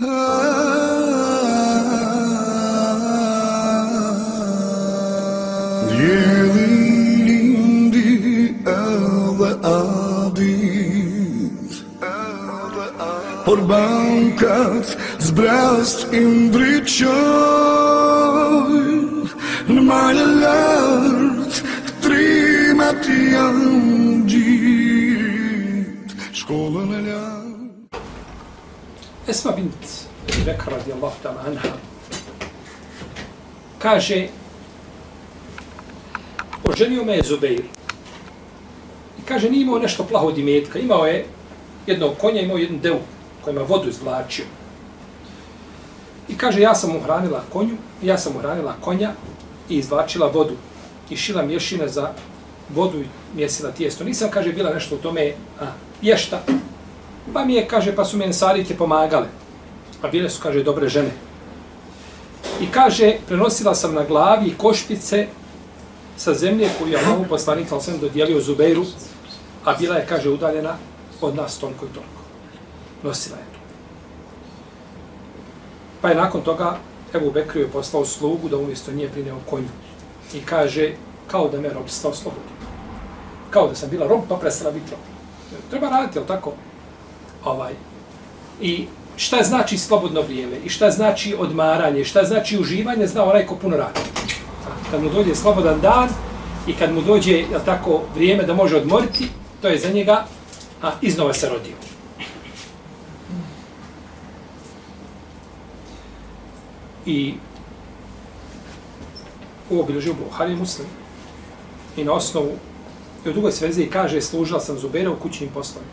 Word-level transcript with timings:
Por 0.00 0.08
bancas, 13.66 14.96
zbrast 15.20 16.08
imbriçoy 16.12 17.10
Nmal 19.68 20.16
lart 20.40 21.62
trimat 22.00 23.04
yanjit 23.32 24.80
Esse 29.30 29.46
Esma 30.40 30.52
bint 30.52 30.58
Bekra 30.58 30.76
radijallahu 30.76 31.14
ta'ala 31.22 31.40
anha. 31.46 31.76
Kaže 33.78 34.28
oženio 36.64 37.04
me 37.04 37.16
je 37.16 37.22
Zubeir 37.22 37.62
i 39.18 39.22
kaže 39.24 39.50
nije 39.50 39.62
imao 39.62 39.78
nešto 39.78 40.04
plaho 40.04 40.26
od 40.26 40.38
imetka. 40.38 40.78
Imao 40.78 41.06
je 41.06 41.26
jednog 41.86 42.12
konja 42.18 42.40
imao 42.40 42.56
jednu 42.56 42.78
devu 42.78 43.00
koja 43.44 43.52
ima 43.52 43.62
vodu 43.62 43.88
izvlačio. 43.88 44.44
I 46.28 46.36
kaže 46.36 46.60
ja 46.60 46.74
sam 46.74 46.96
uhranila 46.96 47.42
konju 47.52 47.76
ja 48.02 48.18
sam 48.18 48.36
uhranila 48.36 48.74
konja 48.80 49.12
i 49.68 49.76
izvlačila 49.76 50.26
vodu. 50.26 50.54
I 51.10 51.16
šila 51.16 51.42
mješine 51.42 51.88
za 51.88 52.12
vodu 52.74 53.00
i 53.00 53.06
mjesila 53.36 53.70
tijesto. 53.70 54.04
Nisam 54.04 54.30
kaže 54.30 54.52
bila 54.52 54.74
nešto 54.74 54.94
u 54.94 54.98
tome 54.98 55.32
a, 55.60 55.64
ješta 56.02 56.42
pa 57.32 57.44
mi 57.44 57.54
je 57.54 57.68
kaže 57.68 57.96
pa 57.96 58.04
su 58.04 58.16
mi 58.16 58.24
ensarike 58.24 58.76
pomagale. 58.76 59.39
Pa 60.00 60.08
bile 60.08 60.30
su, 60.30 60.42
kaže, 60.42 60.62
dobre 60.62 60.88
žene. 60.88 61.10
I 62.60 62.66
kaže, 62.70 63.16
prenosila 63.26 63.74
sam 63.74 63.94
na 63.94 64.04
glavi 64.04 64.54
košpice 64.58 65.26
sa 66.16 66.34
zemlje 66.34 66.68
koju 66.78 66.92
je 66.92 66.98
Allah 66.98 67.28
poslanik 67.28 67.68
sam 67.68 67.80
sam 67.80 67.98
dodijelio 67.98 68.40
Zubeiru, 68.40 68.84
a 69.64 69.74
bila 69.74 69.96
je, 69.96 70.06
kaže, 70.06 70.30
udaljena 70.30 70.76
od 71.20 71.36
nas 71.36 71.58
toliko 71.58 71.86
i 71.86 71.94
toliko. 71.94 72.22
Nosila 73.02 73.36
je 73.36 73.44
to. 73.44 73.58
Pa 76.00 76.08
je 76.08 76.14
nakon 76.14 76.42
toga 76.42 76.78
Ebu 77.14 77.30
Bekriju 77.30 77.64
je 77.64 77.72
poslao 77.72 78.04
slugu 78.04 78.48
da 78.48 78.56
umjesto 78.56 78.92
nije 78.92 79.08
prineo 79.08 79.38
konju. 79.50 79.68
I 80.34 80.40
kaže, 80.40 80.92
kao 81.26 81.48
da 81.48 81.60
me 81.60 81.68
robstvo 81.68 82.10
oslobodi. 82.10 82.52
Kao 83.50 83.68
da 83.68 83.74
sam 83.74 83.90
bila 83.90 84.06
rob, 84.06 84.20
pa 84.28 84.36
prestala 84.36 84.70
biti 84.70 84.90
rob. 84.90 85.00
Treba 85.70 85.88
raditi, 85.88 86.18
jel 86.18 86.26
tako? 86.26 86.52
Ovaj. 87.44 87.72
I 88.60 88.86
šta 89.20 89.42
znači 89.42 89.78
slobodno 89.78 90.22
vrijeme 90.22 90.56
i 90.64 90.68
šta 90.68 90.90
znači 90.90 91.34
odmaranje, 91.38 92.04
šta 92.04 92.24
znači 92.24 92.58
uživanje, 92.58 93.06
zna 93.06 93.24
onaj 93.24 93.46
ko 93.46 93.56
puno 93.56 93.76
radi. 93.76 94.00
Kad 94.90 95.02
mu 95.02 95.10
dođe 95.10 95.34
slobodan 95.34 95.80
dan 95.80 96.08
i 96.66 96.72
kad 96.72 96.94
mu 96.94 97.02
dođe 97.02 97.44
tako 97.64 98.00
vrijeme 98.14 98.42
da 98.42 98.54
može 98.54 98.76
odmoriti, 98.76 99.28
to 99.62 99.68
je 99.68 99.78
za 99.78 99.88
njega 99.88 100.24
a 100.82 100.92
iznova 101.02 101.34
se 101.34 101.48
rodio. 101.48 101.76
I 107.06 107.34
ovo 109.70 109.82
bilježi 109.82 110.10
u 110.10 110.14
Buhari 110.14 110.56
muslim. 110.56 110.88
I 111.96 112.04
na 112.04 112.12
osnovu, 112.12 112.52
i 113.26 113.28
u 113.28 113.32
drugoj 113.32 113.52
svezi 113.52 113.86
kaže, 113.86 114.20
služila 114.20 114.60
sam 114.60 114.78
Zubera 114.78 115.10
u 115.10 115.16
kućnim 115.16 115.50
poslovima. 115.54 115.92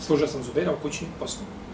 Služila 0.00 0.28
sam 0.28 0.42
Zubera 0.42 0.72
u 0.72 0.82
kućnim 0.82 1.10
poslovima. 1.18 1.65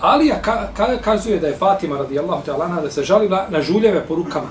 Alija 0.00 0.42
ka, 0.42 0.68
ka, 0.76 0.96
kazuje 0.96 1.38
da 1.40 1.46
je 1.46 1.56
Fatima 1.56 1.98
radijallahu 1.98 2.42
ta'ala 2.46 2.82
da 2.82 2.90
se 2.90 3.04
žalila 3.04 3.46
na 3.48 3.62
žuljeve 3.62 4.06
po 4.08 4.14
rukama. 4.14 4.48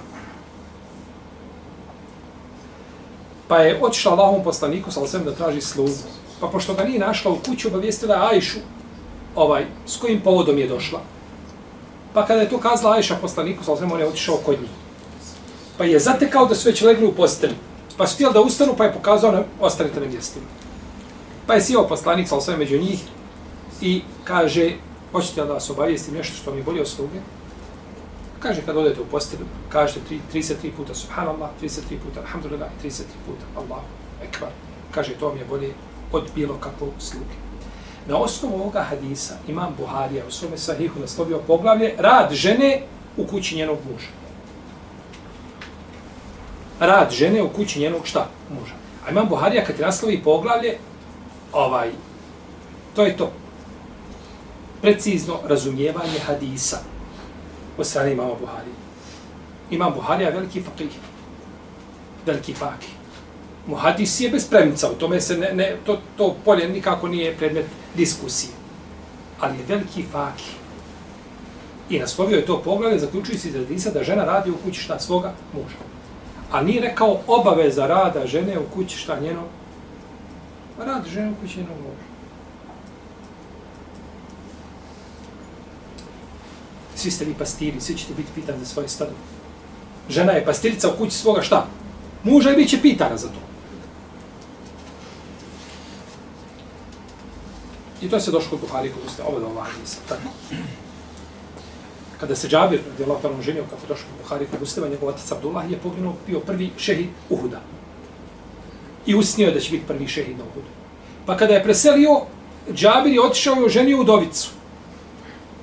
Pa 3.48 3.58
je 3.58 3.80
otišla 3.82 4.12
Allahom 4.12 4.44
poslaniku 4.44 4.92
sa 4.92 5.20
da 5.26 5.34
traži 5.34 5.62
slugu. 5.62 5.94
Pa 6.40 6.48
pošto 6.48 6.74
ga 6.74 6.84
nije 6.84 7.00
našla 7.00 7.32
u 7.32 7.38
kuću, 7.46 7.68
obavijestila 7.68 8.30
Ajšu 8.32 8.60
ovaj, 9.36 9.66
s 9.86 9.98
kojim 9.98 10.22
povodom 10.22 10.58
je 10.58 10.68
došla. 10.68 11.00
Pa 12.14 12.26
kada 12.26 12.42
je 12.42 12.50
to 12.50 12.58
kazala 12.58 12.96
Ajša 12.96 13.16
poslaniku 13.22 13.64
sa 13.64 13.72
on 13.72 14.00
je 14.00 14.08
otišao 14.08 14.38
kod 14.46 14.62
njih. 14.62 14.70
Pa 15.78 15.86
je 15.86 16.00
zatekao 16.00 16.46
da 16.46 16.56
su 16.56 16.70
već 16.70 16.82
legli 16.82 17.08
u 17.08 17.12
postelju. 17.12 17.56
Pa 17.98 18.08
su 18.08 18.14
htjeli 18.16 18.34
da 18.34 18.42
ustanu, 18.42 18.74
pa 18.78 18.84
je 18.84 18.94
pokazao 18.94 19.32
na 19.32 19.44
ostanite 19.60 20.00
na 20.00 20.06
mjestima. 20.06 20.46
Pa 21.48 21.54
je 21.54 21.62
sjeo 21.62 21.88
poslanik 21.88 22.28
sa 22.28 22.58
među 22.58 22.78
njih 22.78 23.00
i 23.82 24.02
kaže, 24.24 24.72
Hoćete 25.12 25.46
da 25.46 25.54
vas 25.54 25.70
obavijestim 25.70 26.14
nešto 26.14 26.36
što 26.36 26.54
mi 26.54 26.64
bolje 26.64 26.82
od 26.82 26.88
sluge? 26.88 27.20
Kaže, 28.40 28.62
kad 28.62 28.78
odete 28.78 29.02
u 29.02 29.06
postelju, 29.06 29.46
kažete 29.70 30.00
33 30.34 30.72
puta 30.78 30.94
Subhanallah, 30.94 31.50
33 31.62 31.80
puta 32.06 32.20
Alhamdulillah, 32.20 32.70
33 32.84 33.04
puta 33.26 33.46
Allahu 33.56 33.88
Ekbar. 34.24 34.50
Kaže, 34.92 35.14
to 35.20 35.34
mi 35.34 35.40
je 35.40 35.46
bolje 35.46 35.74
od 36.12 36.30
bilo 36.36 36.54
kakvog 36.54 36.94
sluge. 37.00 37.36
Na 38.08 38.18
osnovu 38.18 38.56
ovoga 38.56 38.84
hadisa 38.84 39.34
imam 39.48 39.76
Buharija 39.78 40.24
u 40.28 40.32
svome 40.32 40.58
sahihu 40.58 41.00
naslovio 41.00 41.40
poglavlje 41.48 41.96
rad 41.98 42.34
žene 42.34 42.82
u 43.18 43.28
kući 43.28 43.56
njenog 43.56 43.78
muža. 43.92 44.08
Rad 46.80 47.12
žene 47.12 47.44
u 47.44 47.50
kući 47.50 47.80
njenog 47.80 48.06
šta? 48.06 48.28
Muža. 48.50 48.74
A 49.08 49.12
imam 49.12 49.30
Buharija 49.30 49.66
kad 49.66 49.80
je 49.80 49.86
naslovi 49.86 50.24
poglavlje, 50.24 50.78
ovaj, 51.54 51.92
to 52.96 53.04
je 53.04 53.18
to 53.18 53.32
precizno 54.82 55.40
razumijevanje 55.48 56.20
hadisa 56.26 56.78
od 57.78 57.88
strane 57.88 58.12
imama 58.12 58.34
Buhari. 58.40 58.72
Imam 59.72 59.94
Buhari 59.94 60.24
je 60.24 60.32
veliki 60.32 60.62
fakih, 60.62 60.92
veliki 62.26 62.54
fakih. 62.54 62.90
Muhadis 63.68 64.20
je 64.20 64.30
bez 64.30 64.50
premica, 64.50 64.92
u 64.92 64.94
tome 64.94 65.22
se 65.22 65.38
ne, 65.38 65.54
ne, 65.54 65.76
to, 65.86 65.98
to 66.18 66.36
polje 66.46 66.70
nikako 66.70 67.08
nije 67.08 67.38
predmet 67.38 67.66
diskusije. 67.96 68.52
Ali 69.40 69.58
je 69.58 69.66
veliki 69.68 70.04
fakih. 70.12 70.54
I 71.90 72.00
naslovio 72.00 72.38
je 72.38 72.46
to 72.46 72.62
poglavlje, 72.62 73.00
zaključujući 73.00 73.42
se 73.42 73.50
iz 73.50 73.56
hadisa 73.56 73.92
da 73.92 74.04
žena 74.04 74.26
radi 74.26 74.52
u 74.52 74.58
kući 74.64 74.82
šta 74.82 75.00
svoga 75.00 75.34
muža. 75.54 75.76
A 76.52 76.62
nije 76.62 76.82
rekao 76.82 77.20
obaveza 77.28 77.88
rada 77.88 78.28
žene 78.28 78.60
u 78.60 78.64
kući 78.74 78.98
šta 78.98 79.20
njeno. 79.20 79.44
Rad 80.80 81.06
žene 81.08 81.32
u 81.32 81.36
kući 81.42 81.58
njenog 81.58 81.78
muža. 81.78 82.09
Svi 87.00 87.12
ste 87.12 87.26
vi 87.26 87.34
pastiri, 87.34 87.82
svi 87.82 87.98
ćete 87.98 88.14
biti 88.14 88.30
pitani 88.36 88.60
za 88.60 88.66
svoje 88.66 88.90
stado. 88.90 89.12
Žena 90.10 90.32
je 90.32 90.46
pastirica 90.46 90.90
u 90.90 90.98
kući 90.98 91.16
svoga 91.16 91.42
šta? 91.42 91.68
Muža 92.24 92.52
i 92.52 92.56
bit 92.56 92.70
će 92.70 92.82
pitana 92.82 93.18
za 93.18 93.28
to. 93.28 93.40
I 98.02 98.10
to 98.10 98.20
se 98.20 98.32
došlo 98.32 98.50
kod 98.50 98.60
Buhari 98.60 98.90
kod 98.90 99.04
usta, 99.06 99.24
ovo 99.28 99.40
da 99.40 99.46
ovaj 99.46 99.72
nisam. 99.82 100.00
Tako. 100.10 100.22
Kada 102.20 102.36
se 102.36 102.48
Džabir, 102.48 102.82
gdje 102.94 103.06
Allah 103.06 103.16
Latanom 103.16 103.42
ženio, 103.42 103.64
kako 103.70 103.88
došlo 103.88 104.06
kod 104.12 104.24
Buhari 104.24 104.48
kod 104.52 104.62
usta, 104.62 104.88
njegov 104.88 105.10
otac 105.10 105.32
Abdullah 105.32 105.72
je 105.72 105.78
poginuo, 105.78 106.16
bio 106.28 106.40
prvi 106.40 106.72
šehid 106.78 107.10
Uhuda. 107.30 107.62
I 109.06 109.16
usnio 109.16 109.52
da 109.52 109.60
će 109.60 109.72
biti 109.72 109.88
prvi 109.88 110.08
šehid 110.08 110.38
na 110.38 110.44
Uhudu. 110.44 110.68
Pa 111.26 111.38
kada 111.38 111.54
je 111.54 111.64
preselio, 111.64 112.22
Džabir 112.74 113.14
je 113.14 113.22
otišao 113.22 113.56
i 113.62 113.66
oženio 113.66 114.02
udovicu. 114.02 114.59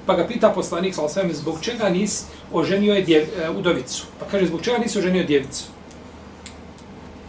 Pa 0.06 0.14
ga 0.14 0.26
pita 0.26 0.50
poslanik, 0.54 0.94
sa 0.94 1.02
osvijem, 1.02 1.32
zbog 1.34 1.58
čega 1.60 1.88
nis 1.88 2.24
oženio 2.52 2.94
je 2.94 3.02
djev, 3.02 3.22
e, 3.22 3.50
udovicu? 3.50 4.06
Pa 4.20 4.26
kaže, 4.30 4.46
zbog 4.46 4.62
čega 4.62 4.78
nisi 4.78 4.98
oženio 4.98 5.24
djevicu? 5.24 5.64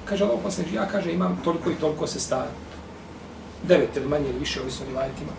Kaže, 0.05 0.23
Allah 0.23 0.39
poslanik, 0.43 0.73
ja 0.73 0.87
kaže, 0.87 1.11
imam 1.11 1.41
toliko 1.43 1.71
i 1.71 1.75
toliko 1.75 2.07
se 2.07 2.19
stara. 2.19 2.51
Devet 3.63 3.97
ili 3.97 4.07
manje 4.07 4.29
ili 4.29 4.39
više, 4.39 4.61
ovisno 4.61 4.85
rivajetima. 4.85 5.31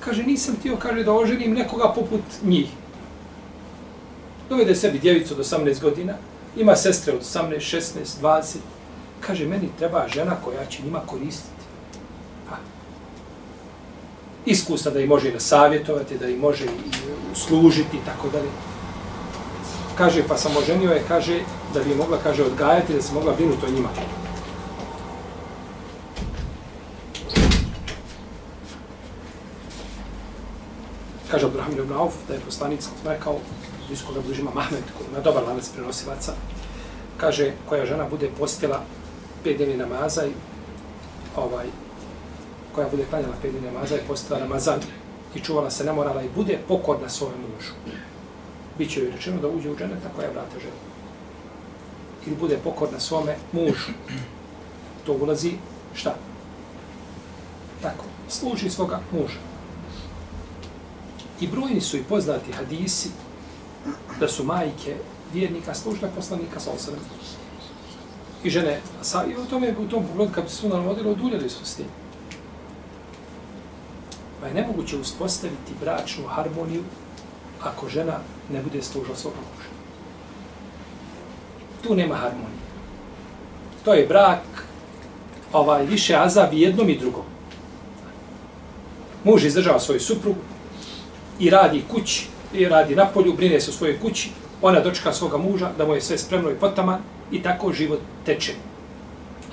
Kaže, 0.00 0.22
nisam 0.22 0.56
tio, 0.62 0.76
kaže, 0.76 1.04
da 1.04 1.12
oženim 1.12 1.54
nekoga 1.54 1.92
poput 1.94 2.22
njih. 2.42 2.68
Dovede 4.48 4.74
sebi 4.74 4.98
djevicu 4.98 5.34
od 5.34 5.40
18 5.40 5.80
godina, 5.80 6.14
ima 6.56 6.76
sestre 6.76 7.14
od 7.14 7.22
18, 7.22 7.56
16, 7.56 8.20
20. 8.22 8.56
Kaže, 9.20 9.46
meni 9.46 9.68
treba 9.78 10.08
žena 10.08 10.36
koja 10.44 10.66
će 10.66 10.82
njima 10.82 11.00
koristiti 11.06 11.53
iskustva 14.46 14.90
da 14.90 15.00
ih 15.00 15.08
može 15.08 15.30
da 15.30 15.40
savjetovati, 15.40 16.18
da 16.18 16.28
ih 16.28 16.38
može 16.38 16.64
i 16.64 16.68
služiti 17.34 17.96
i 17.96 18.04
tako 18.06 18.28
dalje. 18.28 18.48
Kaže, 19.98 20.22
pa 20.28 20.36
sam 20.36 20.56
oženio 20.56 20.90
je, 20.90 21.02
kaže, 21.08 21.40
da 21.74 21.82
bi 21.82 21.94
mogla, 21.94 22.18
kaže, 22.22 22.42
odgajati, 22.42 22.94
da 22.94 23.02
se 23.02 23.14
mogla 23.14 23.32
brinuti 23.32 23.66
o 23.66 23.70
njima. 23.70 23.88
Kaže 31.30 31.46
Abdurrahman 31.46 31.78
ibn 31.78 31.92
Auf, 31.92 32.14
da 32.28 32.34
je 32.34 32.40
poslanik, 32.40 32.82
sam 32.82 32.92
rekao, 33.04 33.38
iz 33.90 34.02
koga 34.06 34.20
bližima 34.20 34.50
Mahmed, 34.54 34.82
koji 34.98 35.08
ima 35.10 35.20
dobar 35.20 35.42
lanac 35.42 35.68
prenosilaca, 35.68 36.32
kaže, 37.16 37.52
koja 37.68 37.86
žena 37.86 38.04
bude 38.10 38.30
postila 38.38 38.82
pet 39.44 39.56
dnevni 39.56 39.76
namaza 39.76 40.26
i 40.26 40.32
ovaj, 41.36 41.66
koja 42.74 42.88
bude 42.88 43.04
klanjala 43.10 43.34
pet 43.42 43.52
namaza 43.64 43.96
i 43.96 44.06
postala 44.08 44.40
Ramazan 44.40 44.80
i 45.34 45.40
čuvala 45.40 45.70
se 45.70 45.84
nemorala 45.84 46.22
i 46.22 46.28
bude 46.34 46.58
pokorna 46.68 47.08
svojem 47.08 47.38
mužu. 47.40 47.72
Biće 48.78 49.00
joj 49.00 49.10
rečeno 49.10 49.40
da 49.40 49.48
uđe 49.48 49.70
u 49.70 49.76
dženet 49.76 49.98
koja 50.16 50.30
vrata 50.30 50.58
žena. 50.60 50.76
Ili 52.26 52.36
bude 52.36 52.58
pokorna 52.64 53.00
svome 53.00 53.36
mužu. 53.52 53.92
To 55.06 55.12
ulazi 55.12 55.52
šta? 55.94 56.14
Tako, 57.82 58.04
služi 58.28 58.70
svoga 58.70 59.00
muža. 59.12 59.38
I 61.40 61.48
brojni 61.48 61.80
su 61.80 61.96
i 61.96 62.02
poznati 62.02 62.52
hadisi 62.52 63.08
da 64.20 64.28
su 64.28 64.44
majke 64.44 64.96
vjernika 65.32 65.74
služile 65.74 66.10
poslanika 66.16 66.60
sa 66.60 66.70
osrem. 66.70 66.98
I 68.44 68.50
žene, 68.50 68.80
sa, 69.02 69.24
i 69.26 69.36
u 69.36 69.44
tome, 69.44 69.74
u 69.78 69.88
tom 69.88 70.06
pogledu, 70.06 70.32
kad 70.34 70.44
bi 70.44 70.50
se 70.50 70.56
su 70.56 70.68
navodilo, 70.68 71.10
oduljeli 71.10 71.50
su 71.50 71.64
s 71.64 71.74
tim. 71.74 71.86
Pa 74.44 74.48
je 74.48 74.54
nemoguće 74.54 74.96
uspostaviti 74.96 75.72
bračnu 75.80 76.24
harmoniju 76.28 76.82
ako 77.62 77.88
žena 77.88 78.18
ne 78.52 78.62
bude 78.62 78.82
služila 78.82 79.16
svog 79.16 79.32
muža. 79.34 79.68
Tu 81.82 81.94
nema 81.94 82.14
harmonije. 82.14 82.58
To 83.84 83.94
je 83.94 84.06
brak, 84.06 84.66
ovaj, 85.52 85.86
više 85.86 86.16
azab 86.16 86.52
i 86.52 86.60
jednom 86.60 86.88
i 86.88 86.98
drugom. 86.98 87.24
Muž 89.24 89.44
izdržava 89.44 89.80
svoju 89.80 90.00
suprugu 90.00 90.40
i 91.40 91.50
radi 91.50 91.82
kući, 91.90 92.26
i 92.54 92.68
radi 92.68 92.96
na 92.96 93.06
polju, 93.06 93.32
brine 93.32 93.60
se 93.60 93.70
o 93.70 93.74
svojoj 93.74 94.00
kući, 94.00 94.30
ona 94.62 94.80
dočeka 94.80 95.12
svoga 95.12 95.38
muža, 95.38 95.70
da 95.78 95.86
mu 95.86 95.94
je 95.94 96.00
sve 96.00 96.18
spremno 96.18 96.50
i 96.50 96.60
potama, 96.60 96.98
i 97.32 97.42
tako 97.42 97.72
život 97.72 98.00
teče. 98.26 98.52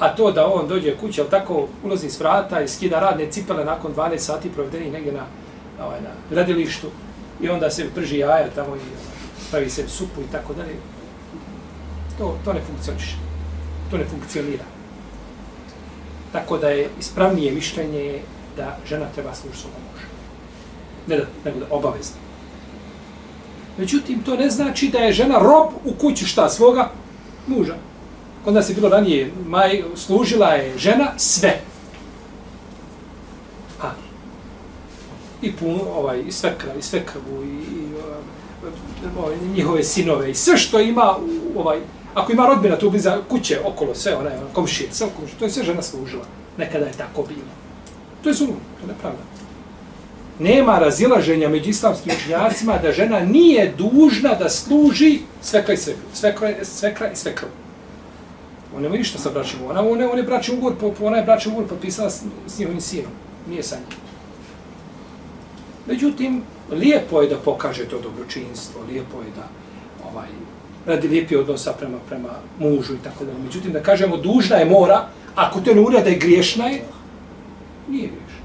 A 0.02 0.16
to 0.16 0.32
da 0.32 0.48
on 0.48 0.68
dođe 0.68 0.98
kući, 0.98 1.22
ali 1.22 1.30
tako 1.30 1.68
ulazi 1.84 2.10
s 2.10 2.20
vrata 2.20 2.62
i 2.62 2.68
skida 2.68 3.00
radne 3.00 3.32
cipele 3.32 3.66
nakon 3.66 3.94
12 3.96 4.18
sati 4.18 4.50
provedeni 4.50 4.92
negdje 4.92 5.14
na, 5.14 5.26
ovaj, 5.86 6.00
na 6.02 6.36
radilištu 6.36 6.88
i 7.42 7.50
onda 7.50 7.70
se 7.70 7.90
prži 7.96 8.18
jaja 8.18 8.50
tamo 8.56 8.68
i 8.68 8.80
ovaj, 8.80 8.82
pravi 9.52 9.70
se 9.70 9.88
supu 9.88 10.22
i 10.22 10.32
tako 10.32 10.54
dalje. 10.54 10.76
To, 12.18 12.38
to 12.46 12.54
ne 12.54 12.62
funkcioniše. 12.62 13.16
To 13.92 13.98
ne 13.98 14.06
funkcionira. 14.06 14.64
Tako 16.32 16.58
da 16.58 16.70
je 16.70 16.90
ispravnije 17.00 17.52
mišljenje 17.52 18.22
da 18.58 18.78
žena 18.90 19.06
treba 19.16 19.36
služiti 19.36 19.62
svog 19.62 19.74
muža. 19.92 20.08
Ne 21.08 21.18
da, 21.18 21.26
nego 21.46 21.60
da 21.60 21.66
obavezno. 21.76 22.18
Međutim, 23.78 24.24
to 24.24 24.36
ne 24.36 24.50
znači 24.50 24.90
da 24.90 24.98
je 24.98 25.14
žena 25.14 25.40
rob 25.40 25.68
u 25.86 25.94
kući 25.94 26.26
šta 26.26 26.50
svoga 26.50 26.90
muža. 27.48 27.76
Kod 28.44 28.54
nas 28.54 28.70
je 28.70 28.76
bilo 28.76 28.90
ranije, 28.90 29.32
maj, 29.48 29.84
služila 29.96 30.48
je 30.48 30.78
žena 30.78 31.12
sve. 31.18 31.62
A. 33.82 33.92
I 35.42 35.52
puno, 35.52 35.80
ovaj, 35.96 36.22
i 36.28 36.32
svekra, 36.32 36.74
i 36.80 36.82
svekrvu, 36.82 37.44
i, 37.44 37.48
i 37.48 37.86
um, 39.04 39.18
ovaj, 39.24 39.36
njihove 39.56 39.84
sinove, 39.84 40.32
i 40.32 40.36
sve 40.36 40.58
što 40.58 40.80
ima, 40.80 41.16
ovaj, 41.56 41.80
ako 42.14 42.32
ima 42.32 42.48
rodbina 42.48 42.78
tu 42.78 42.90
bliza 42.90 43.18
kuće, 43.30 43.60
okolo, 43.66 43.96
sve, 43.96 44.16
onaj, 44.16 44.38
ono, 44.38 44.48
komšije, 44.54 44.90
sve 44.92 45.08
komšije, 45.18 45.40
to 45.40 45.46
je 45.46 45.52
sve 45.52 45.64
žena 45.64 45.82
služila. 45.82 46.24
Nekada 46.58 46.86
je 46.86 46.92
tako 46.92 47.24
bilo. 47.24 47.52
To 48.24 48.30
je 48.30 48.34
zulum, 48.34 48.56
to 48.56 48.88
je 48.88 48.94
nepravda. 48.94 49.20
Nema 50.40 50.80
razilaženja 50.80 51.50
među 51.50 51.70
islamskim 51.70 52.14
učenjacima 52.18 52.78
da 52.78 52.92
žena 52.92 53.20
nije 53.20 53.74
dužna 53.78 54.36
da 54.36 54.50
služi 54.50 55.20
svekra 55.42 55.74
i 55.74 55.78
svekra, 55.78 56.04
svekra, 56.14 56.54
svekra 56.64 57.12
i 57.12 57.16
svekra. 57.16 57.48
On 58.76 58.82
nema 58.82 58.96
ništa 58.96 59.20
sa 59.20 59.30
braćom. 59.30 59.60
ugovorom. 59.60 59.88
Ona, 59.88 59.92
ona, 59.92 60.12
on 60.12 60.18
je 60.18 60.24
braćim 60.24 60.58
ugovor, 60.58 60.76
po, 60.80 61.06
ona 61.06 61.18
je 61.18 61.24
braćim 61.24 61.52
ugovor 61.52 61.70
potpisala 61.70 62.10
s, 62.10 62.24
s 62.48 62.60
njihovim 62.60 62.82
sinom. 62.82 63.12
Nije 63.50 63.64
sa 63.64 63.76
njim. 63.76 63.98
Međutim, 65.88 66.42
lijepo 66.72 67.22
je 67.22 67.30
da 67.30 67.38
pokaže 67.38 67.86
to 67.86 68.00
dobročinstvo, 68.00 68.82
lijepo 68.90 69.18
je 69.18 69.32
da 69.36 69.48
ovaj, 70.12 70.28
radi 70.86 71.08
lijepi 71.08 71.36
odnosa 71.36 71.74
prema, 71.74 71.98
prema 72.10 72.30
mužu 72.60 72.94
i 72.94 73.04
tako 73.04 73.26
da. 73.26 73.32
Međutim, 73.44 73.74
da 73.74 73.84
kažemo, 73.84 74.18
dužna 74.18 74.56
je 74.56 74.66
mora, 74.66 75.08
ako 75.36 75.62
to 75.62 75.74
ne 75.74 75.82
urade, 75.82 76.16
griješna 76.16 76.66
je, 76.66 76.82
nije 77.90 78.08
griješna. 78.08 78.42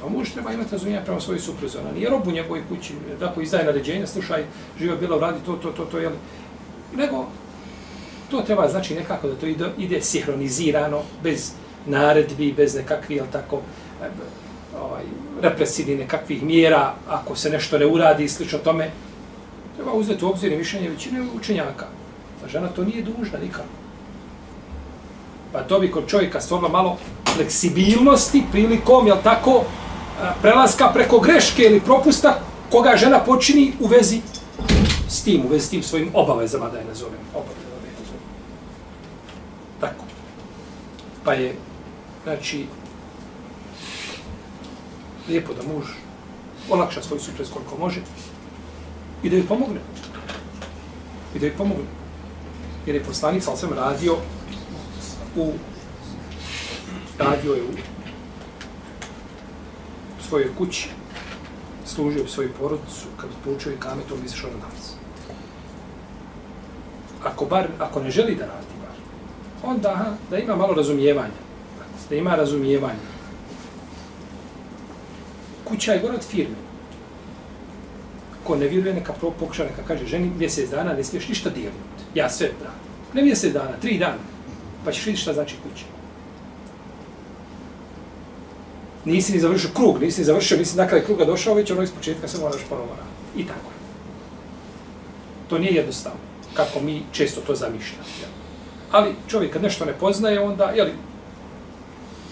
Pa 0.00 0.08
muž 0.08 0.30
treba 0.30 0.52
imati 0.52 0.72
razumijena 0.72 1.04
prema 1.04 1.20
svojoj 1.20 1.40
supruzi. 1.40 1.78
Ona 1.78 1.92
nije 1.92 2.10
rob 2.10 2.26
u 2.26 2.30
njegovoj 2.30 2.62
kući, 2.68 2.92
tako 3.20 3.40
izdaje 3.40 3.64
naređenja, 3.64 4.06
slušaj, 4.06 4.44
živa 4.78 4.96
bila, 4.96 5.20
radi 5.20 5.38
to, 5.46 5.56
to, 5.56 5.70
to, 5.70 5.84
to, 5.84 5.98
jel? 5.98 6.12
Nego, 6.94 7.26
to 8.30 8.40
treba 8.40 8.68
znači 8.68 8.94
nekako 8.94 9.28
da 9.28 9.34
to 9.34 9.46
ide, 9.46 9.70
ide 9.78 10.02
sinhronizirano, 10.02 11.02
bez 11.22 11.52
naredbi, 11.86 12.52
bez 12.52 12.74
nekakvih, 12.74 13.16
jel 13.16 13.26
tako, 13.32 13.60
ovaj, 14.82 15.02
represivni 15.42 15.96
nekakvih 15.96 16.42
mjera, 16.42 16.94
ako 17.08 17.36
se 17.36 17.50
nešto 17.50 17.78
ne 17.78 17.86
uradi 17.86 18.24
i 18.24 18.28
slično 18.28 18.58
tome, 18.58 18.90
treba 19.76 19.92
uzeti 19.92 20.24
u 20.24 20.28
obzir 20.28 20.52
i 20.52 20.56
mišljenje 20.56 20.88
većine 20.88 21.26
učenjaka. 21.36 21.86
Pa 22.42 22.48
žena 22.48 22.68
to 22.68 22.84
nije 22.84 23.02
dužna 23.02 23.38
nikako. 23.42 23.68
Pa 25.52 25.62
to 25.62 25.80
bi 25.80 25.90
kod 25.90 26.08
čovjeka 26.08 26.40
stvorilo 26.40 26.68
malo 26.68 26.96
fleksibilnosti 27.34 28.42
prilikom, 28.52 29.06
jel 29.06 29.16
tako, 29.22 29.64
eh, 29.64 30.28
prelaska 30.42 30.90
preko 30.94 31.20
greške 31.20 31.62
ili 31.62 31.80
propusta 31.80 32.40
koga 32.70 32.96
žena 32.96 33.18
počini 33.18 33.72
u 33.80 33.86
vezi 33.86 34.20
s 35.08 35.22
tim, 35.22 35.46
u 35.46 35.48
vezi 35.48 35.66
s 35.66 35.70
tim 35.70 35.82
svojim 35.82 36.10
obavezama, 36.14 36.68
da 36.68 36.78
je 36.78 36.84
nazovem, 36.84 37.20
obavezama 37.34 37.76
da 37.82 37.86
je 37.86 37.92
nazovem. 38.00 38.22
Tako. 39.80 40.04
Pa 41.24 41.32
je, 41.32 41.56
znači, 42.24 42.66
lijepo 45.28 45.52
da 45.54 45.72
muž 45.72 45.84
olakša 46.70 47.02
svoj 47.02 47.20
suprez 47.20 47.50
koliko 47.50 47.78
može 47.78 48.00
i 49.22 49.30
da 49.30 49.36
joj 49.36 49.46
pomogne. 49.46 49.80
I 51.34 51.38
da 51.38 51.46
joj 51.46 51.56
pomogne. 51.56 51.90
Jer 52.86 52.96
je 52.96 53.04
poslanik, 53.04 53.42
sam 53.42 53.56
sam 53.56 53.72
radio 53.72 54.16
u 55.36 55.52
radio 57.18 57.54
je 57.54 57.62
u 57.62 57.72
svojoj 60.28 60.54
kući, 60.58 60.88
služio 61.84 62.24
u 62.24 62.28
svoju 62.28 62.50
porodicu, 62.60 63.06
kad 63.16 63.30
poučio 63.44 63.72
i 63.72 63.80
kametom, 63.80 64.20
bi 64.20 64.26
išao 64.26 64.50
na 64.50 64.56
namaz. 64.56 64.85
Ako, 67.26 67.44
bar, 67.44 67.68
ako 67.78 68.02
ne 68.02 68.10
želi 68.10 68.34
da 68.34 68.46
radi 68.46 68.74
bar, 68.80 68.96
onda 69.70 69.92
aha, 69.92 70.12
da 70.30 70.38
ima 70.38 70.56
malo 70.56 70.74
razumijevanja. 70.74 71.42
Da 72.10 72.16
ima 72.16 72.34
razumijevanja. 72.34 73.06
Kuća 75.64 75.92
je 75.92 76.00
gore 76.00 76.14
od 76.14 76.24
firme. 76.24 76.54
Ko 78.44 78.56
ne 78.56 78.68
vjeruje, 78.68 78.94
neka 78.94 79.12
pokuša, 79.12 79.64
neka 79.64 79.82
kaže 79.88 80.06
ženi, 80.06 80.30
mjesec 80.38 80.70
dana 80.70 80.92
ne 80.92 81.04
smiješ 81.04 81.28
ništa 81.28 81.50
dirnuti. 81.50 82.04
Ja 82.14 82.30
sve 82.30 82.46
radim. 82.46 82.90
Ne 83.14 83.22
mjesec 83.22 83.52
dana, 83.52 83.80
tri 83.80 83.98
dana. 83.98 84.22
Pa 84.84 84.92
ćeš 84.92 85.06
vidjeti 85.06 85.22
šta 85.22 85.32
znači 85.32 85.56
kuća. 85.62 85.84
nisi 89.06 89.32
ni 89.32 89.40
završio 89.40 89.70
krug, 89.74 90.00
nisi 90.02 90.20
ni 90.20 90.24
završio, 90.24 90.58
nisi 90.58 90.76
na 90.76 90.88
kraj 90.88 91.04
kruga 91.04 91.24
došao, 91.24 91.54
već 91.54 91.70
ono 91.70 91.82
iz 91.82 91.90
početka 91.90 92.28
se 92.28 92.38
moraš 92.40 92.60
ponovo 92.68 92.88
raditi. 92.88 93.42
I 93.42 93.46
tako. 93.46 93.70
To 95.48 95.58
nije 95.58 95.74
jednostavno, 95.74 96.18
kako 96.56 96.80
mi 96.80 97.02
često 97.12 97.40
to 97.40 97.54
zamišljamo. 97.54 98.04
Ali 98.92 99.14
čovjek 99.28 99.52
kad 99.52 99.62
nešto 99.62 99.84
ne 99.84 99.92
poznaje, 99.92 100.40
onda, 100.40 100.64
jeli, 100.64 100.92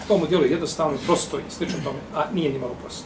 to 0.07 0.17
mu 0.17 0.27
djeluje 0.27 0.51
jednostavno, 0.51 0.97
prosto 1.05 1.39
i 1.39 1.41
slično 1.49 1.77
tome, 1.83 1.99
a 2.15 2.23
nije 2.33 2.53
ni 2.53 2.59
malo 2.59 2.75
prosto. 2.81 3.05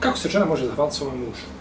Kako 0.00 0.18
se 0.18 0.28
žena 0.28 0.44
može 0.44 0.66
zahvaliti 0.66 0.96
svojom 0.96 1.18
mužu? 1.18 1.54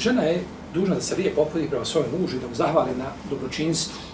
žena 0.00 0.22
je 0.22 0.42
dužna 0.74 0.94
da 0.94 1.00
se 1.00 1.16
lijepo 1.16 1.42
opodi 1.42 1.68
prema 1.68 1.84
svojom 1.84 2.08
mužu 2.20 2.36
i 2.36 2.40
da 2.40 2.48
mu 2.48 2.54
zahvali 2.54 2.90
na 2.98 3.04
dobročinstvu. 3.30 4.09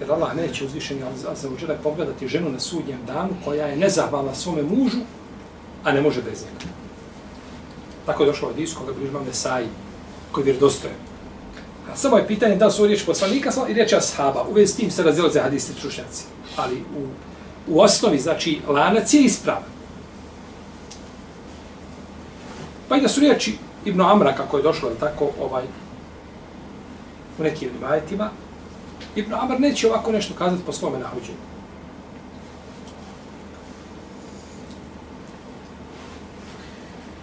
Jer 0.00 0.12
Allah 0.12 0.36
neće 0.36 0.64
uzvišeni 0.64 1.00
za 1.34 1.48
uđele 1.48 1.78
pogledati 1.82 2.28
ženu 2.28 2.50
na 2.50 2.60
sudnjem 2.60 2.98
danu 3.06 3.30
koja 3.44 3.66
je 3.66 3.76
nezahvalna 3.76 4.34
svome 4.34 4.62
mužu, 4.62 4.98
a 5.84 5.92
ne 5.92 6.00
može 6.00 6.22
bez 6.22 6.44
njega. 6.44 6.72
Tako 8.06 8.22
je 8.22 8.26
došlo 8.26 8.48
od 8.48 8.58
Isu 8.58 8.78
koga 8.78 8.92
bližba 8.92 9.20
Mesai, 9.20 9.66
koji 10.32 10.42
je 10.42 10.44
vjerodostojen. 10.44 10.96
A 11.92 11.96
samo 11.96 12.16
je 12.16 12.26
pitanje 12.26 12.56
da 12.56 12.66
li 12.66 12.72
su 12.72 12.86
riječ 12.86 13.04
poslanika 13.04 13.50
i 13.68 13.74
riječ 13.74 13.92
ashaba. 13.92 14.44
U 14.50 14.52
vezi 14.52 14.72
s 14.72 14.76
tim 14.76 14.90
se 14.90 15.02
razilaze 15.02 15.40
hadijski 15.40 15.72
trušnjaci. 15.80 16.24
Ali 16.56 16.76
u, 16.76 17.06
u 17.68 17.80
osnovi, 17.80 18.18
znači, 18.18 18.60
lanac 18.68 19.14
je 19.14 19.20
ispravan. 19.22 19.62
Pa 22.88 22.96
i 22.96 23.00
da 23.00 23.08
su 23.08 23.20
riječi 23.20 23.58
Ibn 23.84 24.00
Amra, 24.00 24.34
kako 24.34 24.56
je 24.56 24.62
došlo, 24.62 24.88
je 24.88 24.94
tako, 24.94 25.30
ovaj, 25.40 25.64
u 27.38 27.42
nekim 27.42 27.68
rivajetima, 27.78 28.30
Ibn 29.16 29.34
Amr 29.34 29.60
neće 29.60 29.88
ovako 29.88 30.12
nešto 30.12 30.34
kazati 30.34 30.62
po 30.66 30.72
svome 30.72 30.98
nahođenju. 30.98 31.38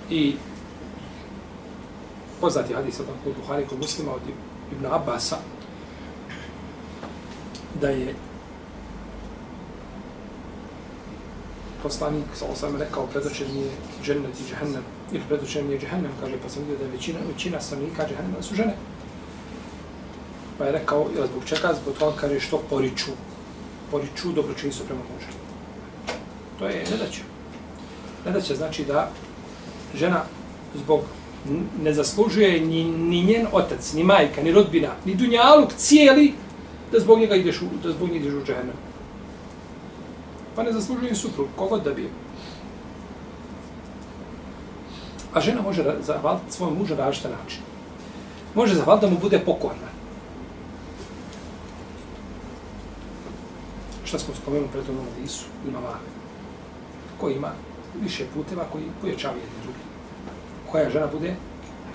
I 0.10 0.36
poznati 2.42 2.74
hadis 2.74 3.00
od 3.00 3.06
kod 3.24 3.34
Buhari 3.42 3.66
kod 3.66 3.80
muslima 3.80 4.12
od 4.12 4.22
Ibn 4.72 4.86
Abbasa 4.86 5.38
da 7.82 7.90
je 7.90 8.16
poslanik 11.84 12.26
sa 12.34 12.46
osam 12.46 12.76
rekao 12.76 13.08
predočen 13.08 13.48
mi 13.54 13.60
je 13.60 13.72
džennet 14.04 14.40
i 14.40 14.50
džehennem 14.50 14.84
ili 15.12 15.24
predočen 15.28 15.68
mi 15.68 15.74
je 15.74 15.80
džehennem 15.80 16.12
kaže 16.22 16.38
pa 16.44 16.50
sam 16.50 16.62
vidio 16.62 16.78
da 16.78 16.84
je 16.84 16.92
većina, 16.92 17.20
većina 17.34 17.62
stanovnika 17.62 18.08
džehennema 18.08 18.42
su 18.42 18.56
žene 18.56 18.74
pa 20.60 20.66
je 20.66 20.72
rekao 20.72 21.08
jel 21.16 21.28
zbog 21.28 21.44
čega 21.46 21.74
zbog 21.82 21.98
toga 21.98 22.18
kaže 22.18 22.40
što 22.40 22.58
poriču 22.70 23.12
poriču 23.92 24.32
dobročinstvo 24.32 24.86
prema 24.86 25.02
mužu 25.02 25.38
to 26.60 26.68
je 26.68 26.86
nedaća 26.92 27.22
nedaća 28.26 28.56
znači 28.56 28.86
da 28.86 29.12
žena 29.96 30.24
zbog 30.76 31.02
ne 31.84 31.94
zaslužuje 31.94 32.62
ni, 32.62 32.84
ni 32.84 33.24
njen 33.24 33.48
otac, 33.52 33.94
ni 33.94 34.04
majka, 34.04 34.44
ni 34.44 34.52
rodbina, 34.52 34.90
ni 35.06 35.16
dunjaluk 35.16 35.74
cijeli 35.78 36.34
da 36.92 37.00
zbog 37.00 37.20
njega 37.20 37.36
ideš 37.36 37.62
u, 37.62 37.66
da 37.84 37.92
zbog 37.92 38.10
njega 38.10 38.26
ideš 38.26 38.34
u 38.42 38.46
džahennem. 38.46 38.76
Pa 40.56 40.64
ne 40.64 40.72
zaslužuje 40.72 41.12
ni 41.12 41.16
suprug, 41.16 41.48
kogod 41.56 41.84
da 41.84 41.94
bi. 41.94 42.10
A 45.34 45.42
žena 45.42 45.62
može 45.62 45.84
zahvaliti 46.02 46.52
svoj 46.52 46.72
muža 46.72 46.96
na 46.96 47.06
različite 47.06 47.30
načine. 47.30 47.66
Može 48.56 48.76
zahvaliti 48.76 49.06
da 49.06 49.12
mu 49.12 49.20
bude 49.20 49.40
pokorna. 49.40 49.90
Što 54.10 54.20
smo 54.20 54.34
spomenuli 54.36 54.72
pred 54.72 54.90
ovom 54.90 55.06
hadisu, 55.16 55.46
ima 55.68 55.80
mame. 55.80 56.10
Ko 57.20 57.30
ima 57.30 57.52
više 58.02 58.26
puteva 58.34 58.66
koji 58.72 58.84
pojačavaju 59.02 59.42
jedni 59.42 59.64
drugi 59.64 59.80
koja 60.72 60.90
žena 60.90 61.08
bude 61.08 61.36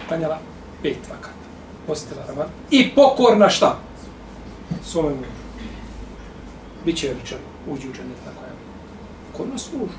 klanjala 0.09 0.39
pet 0.83 0.99
vakata. 1.11 1.45
Postila 1.87 2.27
Raman. 2.29 2.47
I 2.71 2.95
pokorna 2.95 3.49
šta? 3.49 3.79
Svome 4.85 5.09
mužu. 5.09 5.45
Biće 6.85 7.15
rečeno, 7.21 7.41
uđi 7.69 7.89
u 7.89 7.93
dženet 7.93 8.19
na 8.27 8.33
koja. 8.41 8.53
Pokorna 9.33 9.59
s 9.59 9.73
mužu. 9.73 9.99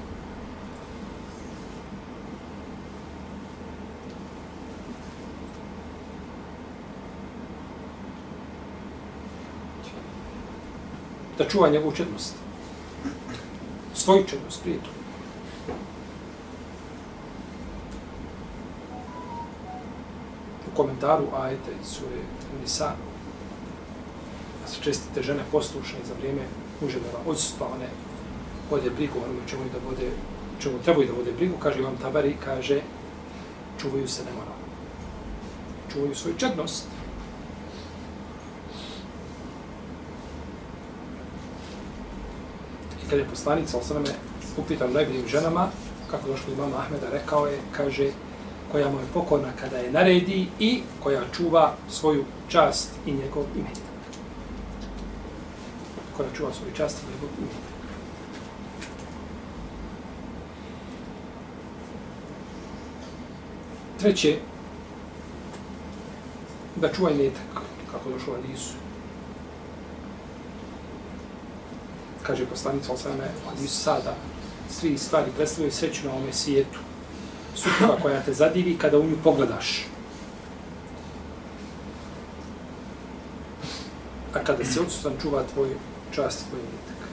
Da 11.37 11.49
čuva 11.49 11.69
njegovu 11.69 11.91
čednost. 11.91 12.33
Svoju 13.93 14.23
čednost, 14.23 14.61
prije 14.61 14.77
toga. 14.77 14.95
komentaru 20.75 21.25
ajete 21.39 21.71
iz 21.81 21.87
sure 21.87 22.19
Nisa, 22.61 22.91
da 24.61 24.67
se 24.71 24.81
čestite 24.81 25.23
žene 25.23 25.43
poslušne 25.51 25.99
za 26.07 26.13
vrijeme 26.19 26.41
muževeva 26.81 27.19
odsustva, 27.25 27.67
one 27.75 27.87
vode 28.69 28.89
brigu, 28.89 29.19
ono 29.19 29.47
čemu 29.49 29.63
da 29.73 29.79
vode, 29.89 30.11
čemu 30.59 30.79
trebaju 30.83 31.07
da 31.07 31.13
vode 31.13 31.31
brigu, 31.31 31.55
kaže 31.59 31.81
vam 31.81 31.97
Tabari, 32.01 32.35
kaže, 32.45 32.81
čuvaju 33.81 34.07
se 34.07 34.23
nemoralno. 34.25 34.65
Čuvaju 35.93 36.15
svoju 36.15 36.35
čednost. 36.37 36.87
I 43.05 43.09
kad 43.09 43.19
je 43.19 43.25
poslanik, 43.29 43.69
sa 43.69 43.77
osaname, 43.77 44.09
upitan 44.57 44.93
najboljim 44.93 45.27
ženama, 45.27 45.67
kako 46.11 46.27
došlo 46.27 46.53
imama 46.53 46.77
Ahmeda, 46.77 47.09
rekao 47.11 47.45
je, 47.45 47.59
kaže, 47.71 48.09
koja 48.71 48.89
mu 48.89 48.99
je 48.99 49.05
pokorna 49.13 49.51
kada 49.59 49.77
je 49.77 49.91
naredi 49.91 50.47
i 50.59 50.81
koja 51.03 51.21
čuva 51.37 51.73
svoju 51.89 52.25
čast 52.47 52.91
i 53.05 53.11
njegov 53.11 53.43
imetak. 53.55 53.83
Koja 56.17 56.29
čuva 56.37 56.53
svoju 56.53 56.71
čast 56.73 56.97
i 57.03 57.13
njegov 57.13 57.29
imetak. 57.39 57.75
Treće, 63.99 64.37
da 66.75 66.93
čuva 66.93 67.11
imetak, 67.11 67.61
kako 67.91 68.09
došlo 68.09 68.33
Alisu 68.33 68.84
Kaže 72.27 72.45
poslanica 72.45 72.93
Osame, 72.93 73.29
Adisu 73.51 73.77
sada, 73.77 74.15
svi 74.69 74.97
stvari 74.97 75.31
predstavljaju 75.35 75.71
sreću 75.71 76.05
na 76.05 76.13
ovome 76.13 76.33
svijetu 76.33 76.79
supruga 77.55 77.97
koja 78.01 78.21
te 78.21 78.33
zadivi 78.33 78.77
kada 78.77 78.99
u 78.99 79.03
nju 79.03 79.17
pogledaš. 79.23 79.85
A 84.33 84.39
kada 84.43 84.65
se 84.65 84.81
odsutan 84.81 85.13
čuva 85.21 85.43
tvoj 85.53 85.69
čast 86.11 86.41
i 86.41 86.49
tvoj 86.49 86.59
imitak. 86.59 87.07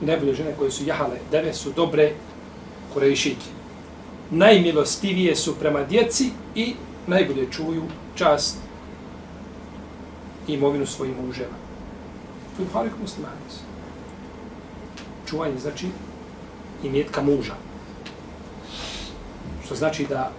Najbolje 0.00 0.34
žene 0.34 0.54
koje 0.58 0.70
su 0.70 0.84
jahale, 0.84 1.18
deve 1.30 1.54
su 1.54 1.72
dobre 1.76 2.14
korejšike. 2.94 3.46
Najmilostivije 4.30 5.36
su 5.36 5.54
prema 5.58 5.84
djeci 5.84 6.30
i 6.54 6.74
najbolje 7.06 7.48
čuju 7.50 7.82
čast 8.14 8.56
i 10.48 10.52
imovinu 10.52 10.86
svojim 10.86 11.14
muževa. 11.26 11.61
Tu 12.56 12.64
halik 12.72 12.92
muslimanis. 13.00 13.60
Čuvanje 15.26 15.58
znači 15.58 15.88
imetka 16.82 17.22
muža. 17.22 17.54
Što 19.64 19.74
znači 19.74 20.06
da 20.06 20.30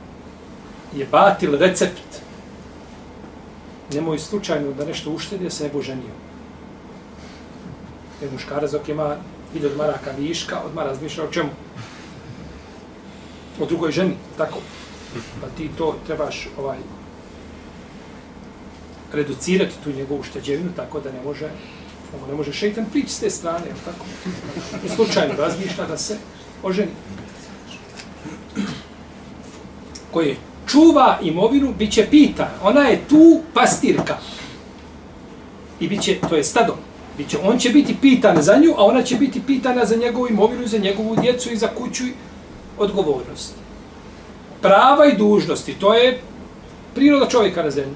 je 0.96 1.06
batil 1.06 1.58
recept. 1.58 2.22
Nemoj 3.94 4.20
slučajno 4.20 4.72
da 4.72 4.86
nešto 4.86 5.12
uštedi, 5.12 5.50
se 5.50 5.64
ne 5.64 5.70
bo 5.74 5.82
ženio. 5.82 6.16
Jer 8.22 8.32
muškarac 8.32 8.72
dok 8.72 8.90
ima 8.90 9.16
hiljad 9.54 9.78
maraka 9.78 10.12
viška, 10.18 10.62
odmah 10.66 10.86
razmišlja 10.86 11.24
o 11.24 11.32
čemu? 11.32 11.50
O 13.60 13.66
drugoj 13.66 13.92
ženi, 13.92 14.16
tako. 14.38 14.60
Pa 15.42 15.48
ti 15.58 15.70
to 15.78 15.96
trebaš 16.08 16.48
ovaj 16.58 16.78
reducirati 19.14 19.76
tu 19.84 19.92
njegovu 19.92 20.24
šteđevinu 20.24 20.70
tako 20.76 21.00
da 21.00 21.12
ne 21.12 21.22
može 21.24 21.50
ono 22.18 22.28
ne 22.28 22.34
može 22.34 22.54
šeitan 22.54 22.86
prići 22.92 23.10
s 23.10 23.20
te 23.20 23.30
strane, 23.30 23.66
tako. 23.86 24.06
I 24.86 24.90
slučajno 24.90 25.34
razmišlja 25.38 25.86
da 25.86 25.98
se 25.98 26.18
oženi 26.64 26.92
koje 30.12 30.36
čuva 30.68 31.20
imovinu, 31.22 31.74
bit 31.80 31.92
će 31.92 32.08
pita. 32.12 32.50
Ona 32.64 32.82
je 32.82 33.02
tu 33.10 33.42
pastirka. 33.54 34.18
I 35.80 35.88
bit 35.88 36.02
će, 36.02 36.20
to 36.30 36.36
je 36.36 36.44
stado. 36.44 36.78
Biće, 37.18 37.38
on 37.44 37.60
će 37.60 37.70
biti 37.70 37.96
pitan 38.02 38.42
za 38.42 38.58
nju, 38.58 38.74
a 38.78 38.84
ona 38.86 39.04
će 39.04 39.16
biti 39.16 39.42
pitana 39.48 39.86
za 39.86 39.96
njegovu 39.96 40.28
imovinu, 40.28 40.68
za 40.68 40.78
njegovu 40.78 41.16
djecu 41.16 41.54
i 41.54 41.58
za 41.58 41.68
kuću 41.68 42.04
i 42.04 42.14
odgovornost. 42.78 43.54
Prava 44.62 45.06
i 45.06 45.18
dužnosti, 45.18 45.74
to 45.74 45.94
je 45.94 46.22
priroda 46.96 47.30
čovjeka 47.30 47.64
na 47.64 47.72
zemlji. 47.72 47.96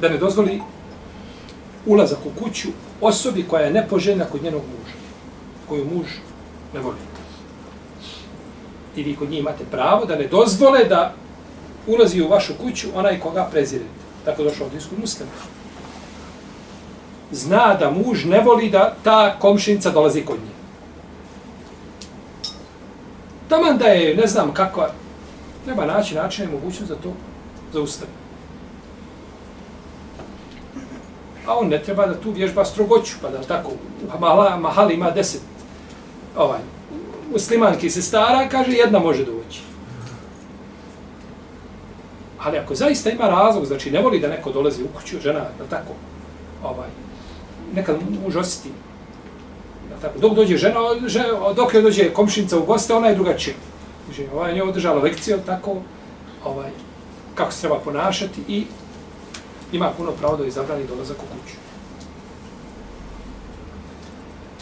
Da 0.00 0.08
ne 0.08 0.18
dozvoli 0.18 0.60
ulazak 1.86 2.18
u 2.26 2.44
kuću 2.44 2.68
osobi 3.00 3.44
koja 3.48 3.62
je 3.62 3.72
nepoželjna 3.72 4.24
kod 4.24 4.42
njenog 4.42 4.62
muža, 4.62 4.96
koju 5.68 5.84
muž 5.84 6.06
ne 6.74 6.80
voli. 6.80 6.96
I 8.96 9.02
vi 9.02 9.16
kod 9.16 9.30
njih 9.30 9.40
imate 9.40 9.64
pravo 9.70 10.04
da 10.04 10.16
ne 10.16 10.26
dozvole 10.26 10.84
da 10.84 11.14
ulazi 11.86 12.22
u 12.22 12.28
vašu 12.28 12.52
kuću 12.62 12.88
onaj 12.94 13.20
koga 13.20 13.48
prezirete. 13.52 13.90
Tako 14.24 14.42
došao 14.42 14.66
od 14.66 14.74
isku 14.74 14.94
muslima. 15.00 15.30
Zna 17.30 17.74
da 17.74 17.90
muž 17.90 18.24
ne 18.24 18.40
voli 18.40 18.70
da 18.70 18.94
ta 19.04 19.36
komšinica 19.38 19.90
dolazi 19.90 20.24
kod 20.24 20.36
nje. 20.36 20.58
Taman 23.48 23.78
da 23.78 23.86
je, 23.86 24.16
ne 24.16 24.26
znam 24.26 24.54
kakva, 24.54 24.90
treba 25.64 25.86
naći 25.86 26.14
način 26.14 26.44
i 26.44 26.52
mogućnost 26.52 26.88
za 26.88 26.96
to 26.96 27.12
zaustaviti. 27.72 28.27
A 31.48 31.58
on 31.58 31.68
ne 31.68 31.82
treba 31.82 32.06
da 32.06 32.20
tu 32.20 32.30
vježba 32.30 32.64
strogoću, 32.64 33.16
pa 33.22 33.28
da 33.28 33.42
tako, 33.42 33.70
pa 34.12 34.18
mahala, 34.18 34.56
mahali 34.56 34.94
ima 34.94 35.10
deset 35.10 35.40
ovaj, 36.36 36.60
muslimanki 37.32 37.90
se 37.90 38.02
stara, 38.02 38.48
kaže 38.48 38.72
jedna 38.72 38.98
može 38.98 39.24
doći. 39.24 39.60
Ali 42.38 42.58
ako 42.58 42.74
zaista 42.74 43.10
ima 43.10 43.28
razlog, 43.28 43.64
znači 43.64 43.90
ne 43.90 44.02
voli 44.02 44.20
da 44.20 44.28
neko 44.28 44.52
dolazi 44.52 44.82
u 44.82 44.88
kuću, 44.96 45.20
žena, 45.20 45.40
da 45.58 45.64
tako, 45.70 45.92
ovaj, 46.64 46.88
nekad 47.74 47.96
muž 48.24 48.36
osjeti, 48.36 48.68
da 49.90 49.96
tako, 50.08 50.18
dok 50.18 50.34
dođe 50.34 50.56
žena, 50.56 50.80
žena 51.06 51.52
dok 51.56 51.74
je 51.74 51.82
dođe 51.82 52.12
komšinica 52.12 52.58
u 52.58 52.64
goste, 52.64 52.94
ona 52.94 53.08
je 53.08 53.14
drugačija. 53.14 53.56
Znači, 54.06 54.26
ovaj, 54.34 54.54
nje 54.54 54.62
održala 54.62 55.02
lekciju, 55.02 55.38
tako, 55.46 55.76
ovaj, 56.44 56.70
kako 57.34 57.52
se 57.52 57.60
treba 57.60 57.78
ponašati 57.78 58.40
i 58.48 58.64
ima 59.72 59.90
puno 59.96 60.12
pravo 60.12 60.36
da 60.36 60.46
izabrani 60.46 60.86
dolazak 60.86 61.16
u 61.16 61.26
kuću. 61.26 61.56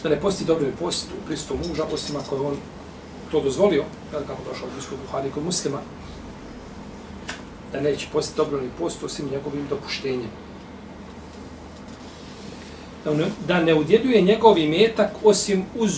da 0.03 0.15
ne 0.15 0.21
posti 0.21 0.45
dobro 0.45 0.67
post 0.79 1.07
u 1.11 1.25
pristu 1.25 1.55
muža, 1.67 1.83
osim 1.93 2.15
ako 2.15 2.35
je 2.35 2.41
on 2.41 2.55
to 3.31 3.41
dozvolio, 3.41 3.83
jel, 4.13 4.21
kako 4.27 4.41
došao 4.49 4.67
u 4.67 4.71
Blisku 4.73 4.95
Buhari 5.05 5.31
kod 5.31 5.43
muslima, 5.43 5.77
da 7.73 7.81
neće 7.81 8.07
posti 8.11 8.37
dobro 8.37 8.61
ni 8.61 8.69
post 8.79 9.03
osim 9.03 9.29
njegovim 9.31 9.67
dopuštenjem. 9.69 10.29
Da 13.03 13.13
ne, 13.13 13.25
da 13.47 13.63
ne 13.63 13.75
udjeljuje 13.75 14.21
njegov 14.21 14.57
imetak 14.57 15.11
osim 15.23 15.65
uz, 15.75 15.91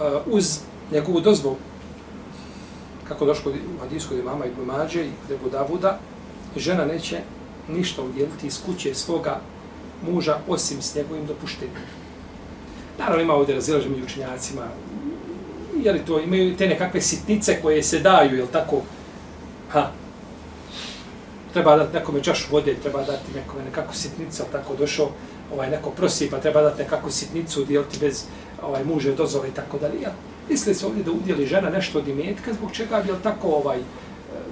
uh, 0.00 0.34
uz 0.34 0.58
njegovu 0.92 1.20
dozvolu. 1.20 1.56
Kako 3.08 3.26
došlo 3.26 3.52
u 3.52 3.80
hadijskoj 3.80 4.18
imama 4.18 4.46
Ibn 4.46 4.62
Mađe 4.62 5.06
i 5.06 5.10
kod 5.42 5.52
Davuda, 5.52 5.98
žena 6.56 6.84
neće 6.84 7.20
ništa 7.68 8.02
udjeliti 8.02 8.46
iz 8.46 8.60
kuće 8.66 8.94
svoga 8.94 9.40
muža 10.10 10.38
osim 10.48 10.82
s 10.82 10.94
njegovim 10.94 11.26
dopuštenjem. 11.26 11.74
Naravno 12.98 13.22
ima 13.22 13.34
ovdje 13.34 13.54
razilaže 13.54 13.88
među 13.88 14.04
učenjacima, 14.04 14.62
je 15.82 15.92
li 15.92 16.04
to, 16.06 16.20
imaju 16.20 16.56
te 16.56 16.68
nekakve 16.68 17.00
sitnice 17.00 17.62
koje 17.62 17.82
se 17.82 17.98
daju, 17.98 18.36
jel 18.36 18.46
tako, 18.52 18.82
ha, 19.70 19.90
treba 21.52 21.76
dati 21.76 21.94
nekome 21.94 22.22
čašu 22.22 22.46
vode, 22.50 22.74
treba 22.82 22.98
dati 22.98 23.34
nekome 23.34 23.64
nekakvu 23.64 23.94
sitnicu, 23.94 24.42
jel 24.42 24.52
tako, 24.52 24.76
došao 24.76 25.10
ovaj, 25.52 25.70
neko 25.70 25.90
prosi, 25.90 26.30
pa 26.30 26.40
treba 26.40 26.62
dati 26.62 26.82
nekakvu 26.82 27.10
sitnicu, 27.10 27.62
udjeliti 27.62 27.98
bez 28.00 28.24
ovaj, 28.62 28.84
muže 28.84 29.14
dozove 29.14 29.48
i 29.48 29.52
tako 29.52 29.78
dalje, 29.78 30.00
jel? 30.00 30.12
Misli 30.48 30.74
se 30.74 30.86
ovdje 30.86 31.02
da 31.02 31.10
udjeli 31.10 31.46
žena 31.46 31.70
nešto 31.70 31.98
od 31.98 32.08
imetka, 32.08 32.52
zbog 32.52 32.72
čega 32.72 33.00
bi, 33.00 33.08
jel 33.08 33.16
tako, 33.22 33.48
ovaj, 33.48 33.78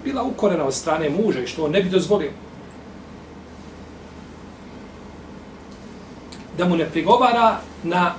bila 0.04 0.22
ukorena 0.22 0.64
od 0.64 0.74
strane 0.74 1.10
muža 1.10 1.40
i 1.40 1.46
što 1.46 1.64
on 1.64 1.70
ne 1.70 1.82
bi 1.82 1.90
dozvolio. 1.90 2.30
Da 6.62 6.68
mu 6.68 6.76
ne 6.76 6.90
prigovara 6.90 7.58
na 7.82 8.14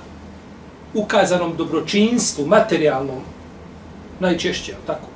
ukazanom 0.94 1.56
dobročinstvu, 1.56 2.46
materijalnom, 2.46 3.22
najčešće, 4.20 4.74
tako? 4.86 5.06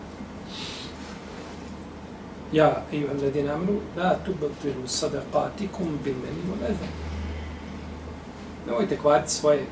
Ja, 2.53 2.83
i 2.93 3.05
vam 3.05 3.21
radi 3.21 3.43
namenu, 3.43 3.81
la 3.97 4.15
tubatiru 4.25 4.87
sadaqatikum 4.87 5.99
bil 6.05 6.15
meni 6.15 6.43
mu 6.49 6.57
ne 6.63 6.67
znam. 6.67 6.89
Nemojte 8.67 8.97
kvariti 8.97 9.33
svoje, 9.33 9.67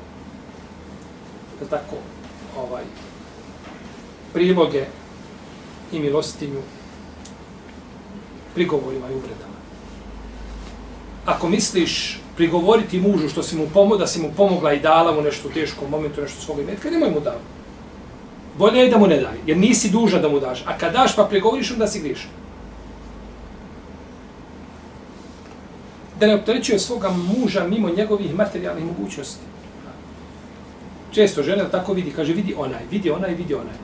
tako, 1.69 1.95
ovaj, 2.57 2.83
priloge 4.33 4.85
i 5.91 5.99
milostinju 5.99 6.61
prigovorima 8.53 9.09
i 9.09 9.15
uvredama. 9.15 9.57
Ako 11.25 11.49
misliš 11.49 12.19
prigovoriti 12.37 12.99
mužu 12.99 13.29
što 13.29 13.43
si 13.43 13.55
mu 13.55 13.67
pomogla, 13.73 13.97
da 13.97 14.07
si 14.07 14.21
mu 14.21 14.29
pomogla 14.37 14.73
i 14.73 14.79
dala 14.79 15.11
mu 15.11 15.21
nešto 15.21 15.47
u 15.47 15.51
teškom 15.51 15.89
momentu, 15.89 16.21
nešto 16.21 16.41
svog 16.41 16.59
imetka, 16.59 16.89
nemoj 16.89 17.09
mu 17.09 17.19
dao. 17.19 17.39
Bolje 18.57 18.79
je 18.79 18.89
da 18.89 18.97
mu 18.97 19.07
ne 19.07 19.17
daj, 19.21 19.37
jer 19.45 19.57
nisi 19.57 19.89
duža 19.89 20.19
da 20.19 20.29
mu 20.29 20.39
daš. 20.39 20.63
A 20.65 20.77
kad 20.77 20.93
daš 20.93 21.15
pa 21.15 21.23
prigovoriš, 21.23 21.71
onda 21.71 21.87
si 21.87 21.99
griješan. 21.99 22.31
Da 26.19 26.27
ne 26.27 26.35
opterećuje 26.35 26.79
svoga 26.79 27.09
muža 27.09 27.67
mimo 27.67 27.89
njegovih 27.89 28.35
materijalnih 28.35 28.85
mogućnosti. 28.85 29.41
Često 31.11 31.43
žena 31.43 31.69
tako 31.69 31.93
vidi, 31.93 32.11
kaže 32.11 32.33
vidi 32.33 32.55
onaj, 32.57 32.85
vidi 32.91 33.11
onaj, 33.11 33.33
vidi 33.35 33.53
onaj. 33.53 33.77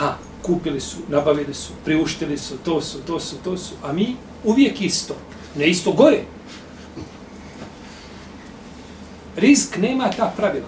A, 0.00 0.16
kupili 0.42 0.80
su, 0.80 0.96
nabavili 1.08 1.54
su, 1.54 1.72
priuštili 1.84 2.38
su, 2.38 2.56
to 2.64 2.80
su, 2.80 2.98
to 3.06 3.20
su, 3.20 3.36
to 3.44 3.56
su, 3.56 3.74
a 3.82 3.92
mi 3.92 4.16
uvijek 4.44 4.80
isto 4.80 5.16
ne 5.56 5.68
isto 5.68 5.92
gore. 5.92 6.20
Rizk 9.36 9.76
nema 9.76 10.10
ta 10.10 10.32
pravila. 10.36 10.66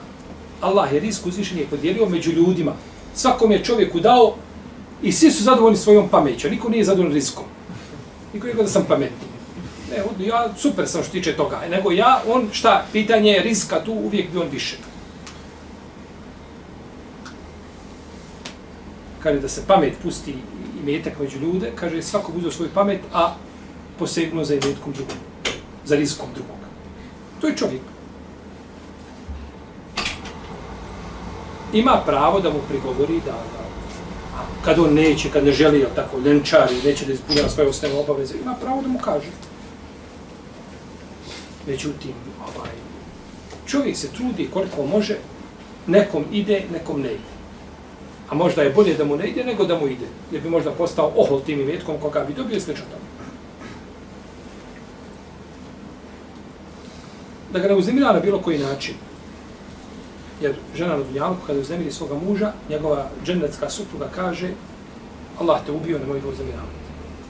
Allah 0.60 0.92
je 0.92 1.00
rizk 1.00 1.26
uzvišen 1.26 1.58
je 1.58 1.66
podijelio 1.66 2.08
među 2.08 2.32
ljudima. 2.32 2.72
Svakom 3.14 3.52
je 3.52 3.64
čovjeku 3.64 4.00
dao 4.00 4.34
i 5.02 5.12
svi 5.12 5.30
su 5.30 5.42
zadovoljni 5.42 5.76
svojom 5.76 6.08
pamećom. 6.08 6.50
Niko 6.50 6.68
nije 6.68 6.84
zadovoljan 6.84 7.14
rizkom. 7.14 7.44
Niko 8.34 8.46
nije 8.46 8.56
da 8.56 8.68
sam 8.68 8.84
pametni. 8.88 9.26
Ne, 9.90 10.26
ja 10.26 10.48
super 10.56 10.88
sam 10.88 11.02
što 11.02 11.12
tiče 11.12 11.36
toga. 11.36 11.60
Nego 11.70 11.92
ja, 11.92 12.22
on, 12.28 12.48
šta, 12.52 12.86
pitanje 12.92 13.30
je 13.30 13.42
rizka 13.42 13.84
tu, 13.84 13.92
uvijek 13.92 14.32
bi 14.32 14.38
on 14.38 14.48
više. 14.48 14.76
Kaže 19.22 19.40
da 19.40 19.48
se 19.48 19.62
pamet 19.66 19.94
pusti 20.02 20.34
i 20.80 20.84
metak 20.84 21.18
među 21.20 21.38
ljude, 21.38 21.72
kaže 21.74 22.02
svako 22.02 22.32
uzeo 22.36 22.50
svoju 22.50 22.70
pamet, 22.74 23.00
a 23.12 23.34
posegnuo 23.98 24.44
za 24.44 24.54
imetkom 24.54 24.92
drugog, 24.92 25.16
za 25.84 25.96
rizikom 25.96 26.28
drugog. 26.34 26.56
To 27.40 27.46
je 27.46 27.56
čovjek. 27.56 27.82
Ima 31.72 32.02
pravo 32.06 32.40
da 32.40 32.50
mu 32.50 32.58
prigovori 32.68 33.20
da, 33.24 33.32
da 33.32 33.66
kad 34.64 34.78
on 34.78 34.94
neće, 34.94 35.30
kad 35.30 35.44
ne 35.44 35.52
želi, 35.52 35.86
tako, 35.94 36.18
ljenčari, 36.18 36.74
neće 36.84 37.06
da 37.06 37.12
ispunjava 37.12 37.48
svoje 37.48 37.68
osnovne 37.68 37.98
obaveze, 37.98 38.34
ima 38.42 38.54
pravo 38.60 38.82
da 38.82 38.88
mu 38.88 38.98
kaže. 38.98 39.30
Međutim, 41.66 42.14
ovaj, 42.40 42.70
čovjek 43.66 43.96
se 43.96 44.08
trudi 44.08 44.48
koliko 44.52 44.86
može, 44.86 45.16
nekom 45.86 46.24
ide, 46.32 46.64
nekom 46.72 47.00
ne 47.00 47.12
ide. 47.12 47.36
A 48.30 48.34
možda 48.34 48.62
je 48.62 48.70
bolje 48.70 48.94
da 48.94 49.04
mu 49.04 49.16
ne 49.16 49.28
ide 49.28 49.44
nego 49.44 49.64
da 49.64 49.78
mu 49.78 49.86
ide, 49.86 50.06
jer 50.32 50.42
bi 50.42 50.50
možda 50.50 50.70
postao 50.70 51.12
ohol 51.16 51.40
tim 51.40 51.60
imetkom 51.60 52.00
koga 52.00 52.24
bi 52.24 52.34
dobio 52.34 52.60
slično 52.60 52.84
tamo. 52.90 53.05
Da 57.56 57.62
ga 57.62 57.68
ne 57.68 57.74
uznemira 57.74 58.12
na 58.12 58.20
bilo 58.20 58.38
koji 58.38 58.58
način. 58.58 58.94
Jer 60.40 60.54
žena 60.74 60.96
na 60.96 61.04
dunjalku, 61.04 61.46
kada 61.46 61.60
uznemiri 61.60 61.92
svoga 61.92 62.14
muža, 62.14 62.52
njegova 62.68 63.08
džennetska 63.24 63.70
supruga 63.70 64.08
kaže 64.14 64.50
Allah 65.40 65.60
te 65.66 65.72
ubio, 65.72 65.98
nemoj 65.98 66.20
ga 66.20 66.28
uznemiravati. 66.28 66.86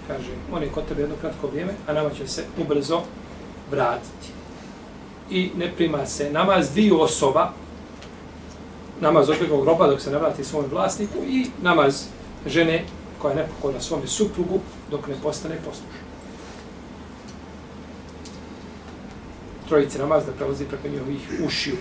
Kaže, 0.09 0.31
on 0.53 0.63
je 0.63 0.69
kod 0.69 0.85
tebe 0.89 1.01
jedno 1.01 1.17
kratko 1.21 1.47
vrijeme, 1.47 1.73
a 1.87 1.93
nama 1.93 2.11
će 2.11 2.27
se 2.29 2.45
ubrzo 2.59 3.01
vratiti. 3.71 4.29
I 5.31 5.51
ne 5.57 5.73
prima 5.77 6.07
se 6.07 6.31
namaz 6.31 6.71
dviju 6.71 7.01
osoba, 7.01 7.53
namaz 9.01 9.29
odbjegog 9.31 9.63
groba 9.63 9.87
dok 9.87 10.01
se 10.01 10.11
ne 10.11 10.19
vrati 10.19 10.45
svom 10.45 10.65
vlasniku 10.71 11.19
i 11.29 11.47
namaz 11.63 12.05
žene 12.47 12.85
koja 13.19 13.33
je 13.33 13.37
nepokorna 13.37 13.81
svome 13.81 14.07
suprugu 14.07 14.61
dok 14.91 15.07
ne 15.07 15.15
postane 15.23 15.57
poslušna. 15.57 16.06
Trojice 19.69 19.99
namaz 19.99 20.27
da 20.27 20.33
prelazi 20.33 20.65
preko 20.65 20.89
njihovih 20.89 21.41
ušiju. 21.47 21.77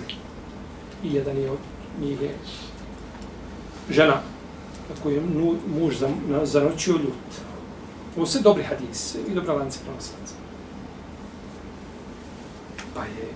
I 1.03 1.13
jedan 1.13 1.37
je 1.37 1.51
od 1.51 1.57
njih 2.01 2.21
je 2.21 2.35
žena 3.89 4.21
od 4.91 4.99
koju 5.03 5.15
je 5.15 5.21
muž 5.79 5.95
zanočio 6.43 6.93
ljut. 6.93 7.29
Ovo 8.17 8.25
sve 8.25 8.41
dobri 8.41 8.63
hadis 8.63 9.15
i 9.27 9.33
dobra 9.33 9.53
lance 9.53 9.79
prenoslaca. 9.83 10.33
Pa 12.93 13.03
je 13.03 13.27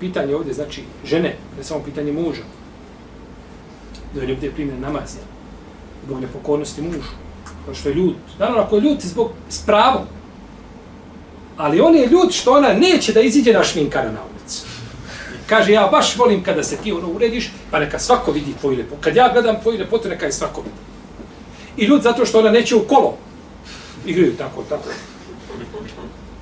pitanje 0.00 0.34
ovdje 0.34 0.54
znači 0.54 0.84
žene, 1.04 1.36
ne 1.58 1.64
samo 1.64 1.84
pitanje 1.84 2.12
muža. 2.12 2.42
Da 4.14 4.20
je 4.20 4.26
ne 4.26 4.34
bude 4.34 4.50
primjen 4.50 4.80
namaz, 4.80 5.16
zbog 6.06 6.20
nepokornosti 6.20 6.82
mužu. 6.82 7.12
Kao 7.64 7.74
što 7.74 7.88
je 7.88 7.94
ljut. 7.94 8.16
Naravno, 8.38 8.62
ako 8.62 8.76
je 8.76 8.82
ljut 8.82 9.00
zbog 9.00 9.30
s 9.48 9.66
pravom, 9.66 10.02
Ali 11.62 11.80
on 11.80 11.94
je 11.94 12.06
ljud 12.06 12.32
što 12.32 12.52
ona 12.52 12.72
neće 12.72 13.12
da 13.12 13.20
iziđe 13.20 13.52
na 13.52 13.64
šminkana 13.64 14.12
na 14.12 14.18
ulicu. 14.30 14.62
Kaže, 15.46 15.72
ja 15.72 15.88
baš 15.92 16.16
volim 16.16 16.42
kada 16.42 16.62
se 16.62 16.76
ti 16.76 16.92
ono 16.92 17.08
urediš, 17.08 17.50
pa 17.70 17.78
neka 17.78 17.98
svako 17.98 18.32
vidi 18.32 18.54
tvoju 18.60 18.78
lepotu. 18.78 19.00
Kad 19.00 19.16
ja 19.16 19.28
gledam 19.32 19.60
tvoju 19.62 19.78
lepotu, 19.78 20.08
neka 20.08 20.26
je 20.26 20.32
svako 20.32 20.60
vidi. 20.60 20.74
I 21.76 21.84
ljud 21.84 22.02
zato 22.02 22.26
što 22.26 22.38
ona 22.38 22.50
neće 22.50 22.76
u 22.76 22.80
kolo. 22.80 23.16
Igraju 24.06 24.36
tako, 24.36 24.62
tako. 24.68 24.88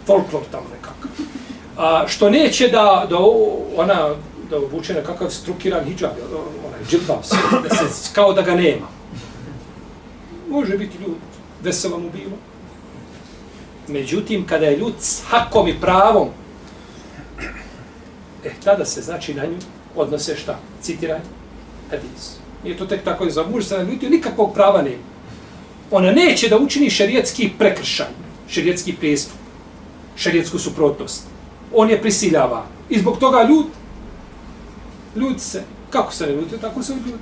Folklor 0.07 0.43
tamo 0.51 0.65
nekako. 0.77 1.09
A, 1.77 2.09
što 2.09 2.31
neće 2.31 2.69
da, 2.69 3.07
da 3.11 3.19
ona 3.77 4.15
da 4.51 4.57
obuče 4.57 4.95
nekakav 4.95 5.31
strukiran 5.31 5.85
hijab, 5.85 6.13
onaj 6.69 6.81
džilbab 6.91 7.23
da 7.69 7.75
se, 7.77 8.11
kao 8.15 8.33
da 8.33 8.43
ga 8.43 8.55
nema. 8.55 8.87
Može 10.49 10.79
biti 10.79 10.99
ljud, 11.03 11.17
veselo 11.63 11.99
mu 11.99 12.11
bilo. 12.11 12.50
Međutim, 13.93 14.47
kada 14.47 14.67
je 14.67 14.77
ljud 14.77 14.93
s 14.99 15.23
hakom 15.29 15.69
i 15.69 15.81
pravom, 15.81 16.29
eh, 18.45 18.53
tada 18.65 18.85
se 18.85 19.03
znači 19.03 19.35
na 19.35 19.47
nju 19.47 19.57
odnose 19.97 20.37
šta? 20.37 20.59
Citiraj 20.83 21.21
hadis. 21.91 22.37
Nije 22.65 22.77
to 22.77 22.87
tek 22.87 23.05
tako 23.05 23.31
za 23.31 23.47
muž 23.47 23.65
se 23.65 23.77
na 23.77 23.83
ljutio, 23.83 24.11
nikakvog 24.11 24.55
prava 24.55 24.83
nema. 24.83 25.03
Ona 25.91 26.11
neće 26.11 26.49
da 26.49 26.59
učini 26.59 26.91
šerijetski 26.91 27.51
prekršaj, 27.59 28.07
šerijetski 28.49 28.93
prijestup, 28.93 29.37
šerijetsku 30.17 30.59
suprotnost. 30.59 31.23
On 31.75 31.91
je 31.91 32.01
prisiljava. 32.01 32.67
I 32.89 32.99
zbog 32.99 33.19
toga 33.19 33.43
ljud, 33.49 33.67
ljud 35.17 35.41
se, 35.41 35.63
kako 35.91 36.13
se 36.13 36.27
ne 36.27 36.33
ljutio, 36.33 36.59
tako 36.59 36.83
se 36.83 36.93
ljud. 36.93 37.21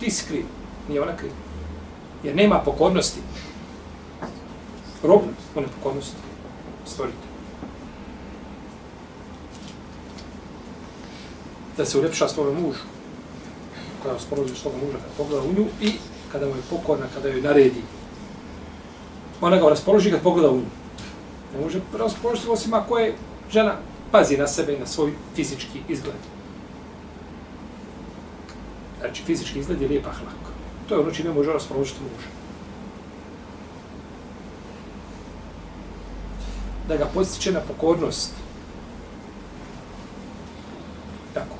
Ti 0.00 0.10
si 0.10 0.24
kriv, 0.28 0.44
nije 0.88 1.02
ona 1.02 1.16
kriv. 1.16 1.32
Jer 2.24 2.36
nema 2.36 2.58
pokornosti 2.58 3.20
rob 5.04 5.20
u 5.54 5.60
nepokornosti 5.60 6.16
stvorite. 6.86 7.18
Da 11.76 11.84
se 11.84 11.98
uljepša 11.98 12.28
svome 12.28 12.60
mužu, 12.60 12.80
koja 14.02 14.12
je 14.12 14.16
osporozio 14.16 14.56
svoga 14.56 14.76
muža 14.76 14.98
kada 14.98 15.14
pogleda 15.16 15.42
u 15.42 15.52
nju 15.52 15.66
i 15.80 15.92
kada 16.32 16.46
mu 16.46 16.56
je 16.56 16.62
pokorna, 16.70 17.06
kada 17.14 17.28
joj 17.28 17.42
naredi. 17.42 17.82
Ona 19.40 19.56
ga 19.56 19.68
raspoloži 19.68 20.10
kad 20.10 20.22
pogleda 20.22 20.50
u 20.50 20.56
nju. 20.56 20.66
Ne 21.54 21.64
može 21.64 21.80
raspoložiti 21.98 22.48
osim 22.50 22.74
ako 22.74 22.98
je 22.98 23.14
žena 23.50 23.74
pazi 24.10 24.36
na 24.36 24.46
sebe 24.46 24.74
i 24.74 24.78
na 24.78 24.86
svoj 24.86 25.12
fizički 25.34 25.80
izgled. 25.88 26.22
Znači, 29.00 29.22
fizički 29.22 29.58
izgled 29.58 29.82
je 29.82 29.88
lijepa 29.88 30.10
hlako. 30.10 30.50
To 30.88 30.94
je 30.94 31.00
ono 31.00 31.10
čime 31.10 31.32
može 31.32 31.52
raspoložiti 31.52 32.00
muža. 32.00 32.43
Da 36.88 36.96
ga 36.96 37.06
postiče 37.14 37.52
na 37.52 37.60
pokornost. 37.60 38.32
Tako. 41.34 41.56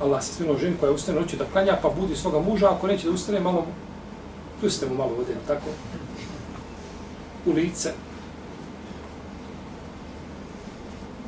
Allah 0.00 0.22
se 0.24 0.32
smilo 0.32 0.58
ženi 0.58 0.76
koja 0.80 0.92
ustane 0.92 1.20
noću 1.20 1.36
da 1.36 1.44
klanja, 1.52 1.78
pa 1.82 1.88
budi 1.88 2.16
svoga 2.16 2.40
muža, 2.40 2.70
ako 2.70 2.86
neće 2.86 3.06
da 3.06 3.12
ustane, 3.12 3.40
malo 3.40 3.66
pustite 4.60 4.86
mu 4.86 4.94
malo 4.94 5.14
vode, 5.16 5.34
tako? 5.46 5.66
U 7.46 7.52
lice. 7.52 7.92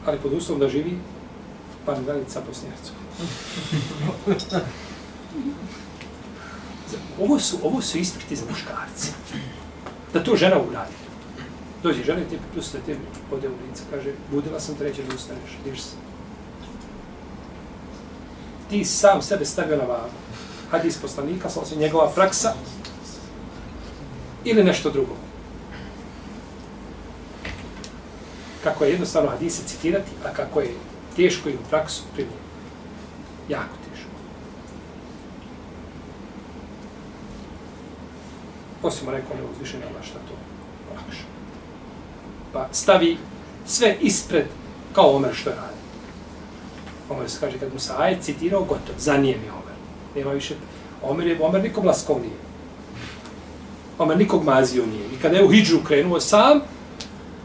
Ali 0.07 0.19
pod 0.19 0.33
uslovom 0.33 0.61
da 0.61 0.69
živi 0.69 0.99
par 1.87 1.97
granica 2.05 2.41
Bosne 2.47 2.69
i 2.69 2.71
Hercegovine. 2.71 3.09
Ovo 7.21 7.39
su, 7.39 7.59
ovo 7.63 7.83
su 7.83 7.99
ispiti 7.99 8.37
za 8.37 8.45
muškarce. 8.51 9.13
Da 10.13 10.25
to 10.25 10.37
žena 10.37 10.57
uradi. 10.59 11.08
Dođe 11.83 12.05
žena 12.05 12.21
i 12.21 12.25
ti 12.25 12.39
puste 12.55 12.79
ti 12.87 12.97
ode 13.33 13.49
u 13.49 13.53
lice, 13.53 13.83
kaže, 13.91 14.13
budila 14.31 14.61
sam 14.61 14.75
treće 14.75 15.03
da 15.03 15.15
ustaneš, 15.15 15.59
diš 15.65 15.83
se. 15.83 15.97
Ti 18.71 18.85
sam 18.85 19.23
sebe 19.23 19.45
stavio 19.45 19.77
na 19.77 19.85
vagu. 19.85 20.15
Hadis 20.71 20.99
poslanika, 20.99 21.49
sa 21.51 21.77
njegova 21.77 22.11
praksa, 22.15 22.55
ili 24.45 24.65
nešto 24.65 24.91
drugo. 24.91 25.17
Kako 28.65 28.85
je 28.85 28.91
jednostavno 28.91 29.31
hadise 29.31 29.63
citirati, 29.67 30.11
a 30.25 30.33
kako 30.35 30.61
je 30.61 30.75
teško 31.17 31.49
i 31.49 31.55
u 31.55 31.69
praksu 31.71 32.03
primjeniti. 32.15 32.43
Jako 33.49 33.75
teško. 33.91 34.11
Osim 38.83 39.09
rekao 39.09 39.37
ne 39.37 39.43
uzvišenja 39.53 39.87
šta 40.03 40.19
to 40.19 40.35
lakše. 40.95 41.38
Pa 42.53 42.69
stavi 42.73 43.17
sve 43.67 43.97
ispred 44.01 44.47
kao 44.93 45.17
Omer 45.17 45.35
što 45.35 45.51
je 45.51 45.57
radi. 45.57 45.79
Omer 47.11 47.31
se 47.31 47.41
kaže 47.41 47.59
kad 47.59 47.73
mu 47.73 47.81
se 47.81 47.93
ajet 47.99 48.23
citirao, 48.23 48.61
gotov, 48.61 48.95
zanije 48.99 49.37
mi 49.37 49.51
Omer. 49.51 49.77
Nema 50.17 50.33
više. 50.33 50.55
Omer 51.03 51.27
je, 51.27 51.43
Omer 51.43 51.63
nikom 51.63 51.87
laskov 51.87 52.21
nije. 52.21 52.37
Omer 53.99 54.19
nikog 54.19 54.45
mazio 54.45 54.87
nije. 54.87 55.07
I 55.15 55.23
kada 55.23 55.37
je 55.37 55.45
u 55.45 55.49
Hidžu 55.49 55.79
krenuo 55.87 56.21
sam, 56.21 56.61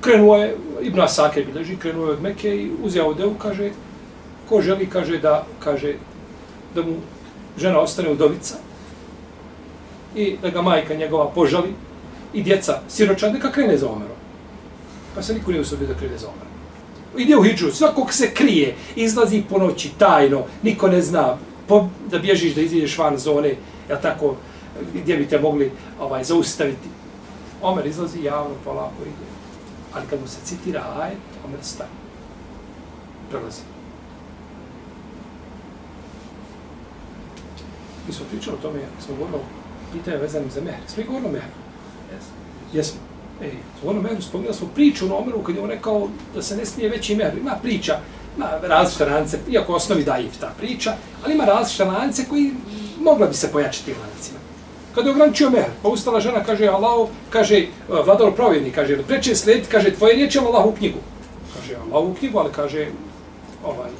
krenuo 0.02 0.38
je, 0.38 0.58
Ibn 0.82 1.02
Asake 1.02 1.44
bileži, 1.44 1.78
krenuo 1.78 2.06
je 2.06 2.12
od 2.12 2.22
Meke 2.22 2.56
i 2.58 2.72
uzeo 2.84 3.13
devu, 3.13 3.36
kaže, 3.42 3.72
ko 4.50 4.62
želi, 4.62 4.89
kaže, 4.89 5.18
da, 5.18 5.46
kaže, 5.60 5.96
da 6.76 6.82
mu 6.82 6.96
žena 7.58 7.80
ostane 7.80 8.12
udovica 8.12 8.56
i 10.16 10.38
da 10.42 10.50
ga 10.50 10.62
majka 10.62 10.94
njegova 10.94 11.30
požali 11.30 11.74
i 12.34 12.44
djeca 12.44 12.80
siroča, 12.89 13.30
neka 13.30 13.52
krene 13.52 13.78
za 13.78 13.89
Omerom. 13.89 14.12
Pa 15.15 15.21
se 15.21 15.34
niko 15.34 15.52
nije 15.52 15.62
usudio 15.62 15.88
da 15.88 15.93
krene 15.93 16.17
za 16.17 16.28
Omerom. 16.28 16.54
Ide 17.17 17.38
u 17.38 17.43
hijđu, 17.43 17.71
svakog 17.71 18.13
se 18.13 18.34
krije, 18.34 18.76
izlazi 18.95 19.43
po 19.49 19.58
noći, 19.58 19.91
tajno, 19.97 20.45
niko 20.63 20.88
ne 20.88 21.02
zna, 21.02 21.38
po, 21.67 21.88
da 22.12 22.19
bježiš, 22.19 22.56
da 22.56 22.62
iziđeš 22.62 22.97
van 22.97 23.17
zone, 23.17 23.56
ja 23.89 24.02
tako, 24.02 24.36
gdje 24.93 25.17
bi 25.17 25.28
te 25.28 25.39
mogli 25.39 25.71
ovaj 25.99 26.23
zaustaviti. 26.23 26.89
Omer 27.62 27.86
izlazi 27.86 28.23
javno, 28.23 28.56
polako 28.63 29.02
ide. 29.02 29.26
Ali 29.93 30.08
kad 30.10 30.21
mu 30.21 30.28
se 30.28 30.38
citira 30.45 30.84
ajet, 30.99 31.17
Omer 31.45 31.60
stane. 31.62 31.89
Prelazi. 33.30 33.62
Mi 38.08 38.13
smo 38.13 38.26
pričali 38.32 38.58
o 38.58 38.62
tome, 38.62 38.80
smo 39.06 39.15
govorili 39.15 39.38
o 39.38 39.43
pitanju 39.93 40.17
vezanim 40.21 40.49
za 40.52 40.62
mehr. 40.62 40.80
Smo 40.88 41.04
i 41.04 41.06
govorili 41.06 41.30
o 41.30 41.32
mehru. 41.32 41.52
Jesmo. 42.12 42.34
Jesmo. 42.73 43.12
E, 43.42 43.51
smo 43.51 43.81
govorili 43.83 44.01
o 44.01 44.03
mehru, 44.03 44.22
spominjali 44.22 44.57
smo 44.57 44.68
priču 44.74 45.07
na 45.07 45.16
Omeru 45.16 45.42
kad 45.42 45.57
je 45.57 45.62
on 45.62 45.70
rekao 45.70 46.09
da 46.35 46.42
se 46.42 46.57
ne 46.57 46.66
smije 46.66 46.88
veći 46.88 47.16
mehr. 47.16 47.38
Ima 47.38 47.57
priča, 47.62 47.98
ima 48.37 48.51
različite 48.62 49.05
lance, 49.05 49.38
iako 49.51 49.74
osnovi 49.74 50.05
daje 50.05 50.29
ta 50.40 50.53
priča, 50.59 50.96
ali 51.24 51.35
ima 51.35 51.44
različite 51.44 51.85
lance 51.85 52.24
koji 52.31 52.51
mogla 53.01 53.27
bi 53.27 53.35
se 53.35 53.53
pojačiti 53.53 53.90
lancima. 53.90 54.38
Kada 54.94 55.09
je 55.09 55.14
ograničio 55.14 55.51
mehr, 55.51 55.70
pa 55.83 55.88
ustala 55.88 56.20
žena, 56.20 56.44
kaže 56.44 56.66
Allah, 56.66 57.09
kaže 57.31 57.66
vladar 57.88 58.33
pravjedni, 58.37 58.70
kaže, 58.70 59.03
preče 59.03 59.35
slijediti, 59.35 59.68
kaže, 59.70 59.94
tvoje 59.94 60.14
riječi 60.14 60.38
Allah 60.38 60.66
u 60.66 60.72
knjigu. 60.72 60.98
Kaže, 61.55 61.77
Allah 61.77 62.05
u 62.05 62.14
knjigu, 62.14 62.38
ali 62.38 62.53
kaže, 62.53 62.87
ovaj, 63.64 63.90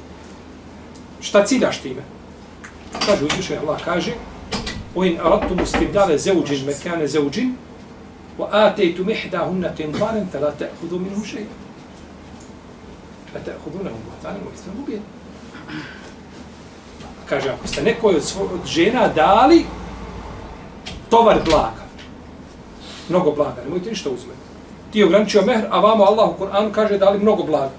šta 1.21 1.45
ciljaš 1.45 1.77
time? 1.77 2.01
Kaže 3.05 3.25
uzvišen 3.25 3.57
Allah 3.59 3.79
kaže 3.85 4.13
وَإِنْ 4.95 5.21
أَرَدْتُمُ 5.21 5.59
اسْتِبْدَالَ 5.61 6.17
زَوْجٍ 6.17 6.65
مَكَانَ 6.65 7.07
زَوْجٍ 7.07 7.53
وَآتَيْتُمْ 8.39 9.09
إِحْدَاهُنَّ 9.09 9.63
قِنْطَارًا 9.77 10.21
فَلَا 10.33 10.49
تَأْخُذُوا 10.59 10.99
مِنْهُ 10.99 11.23
شَيْئًا 11.23 11.55
أَتَأْخُذُونَهُ 13.35 13.95
بُهْتَانًا 14.05 14.39
وَإِثْمًا 14.45 14.73
مُبِينًا 14.79 15.07
Kaže, 17.29 17.49
ako 17.49 17.67
ste 17.67 17.81
nekoj 17.81 18.15
od, 18.15 18.25
od 18.53 18.65
žena 18.65 19.07
dali 19.07 19.65
tovar 21.09 21.43
blaga, 21.45 21.85
mnogo 23.09 23.31
blaga, 23.31 23.61
nemojte 23.63 23.89
ništa 23.89 24.09
uzmeti. 24.09 24.49
Ti 24.91 24.99
je 24.99 25.05
ograničio 25.05 25.41
mehr, 25.41 25.67
a 25.69 25.79
vamo 25.79 26.03
Allah 26.03 26.29
u 26.29 26.33
Koranu 26.33 26.71
kaže 26.71 26.97
dali 26.97 27.19
mnogo 27.19 27.43
blaga. 27.43 27.75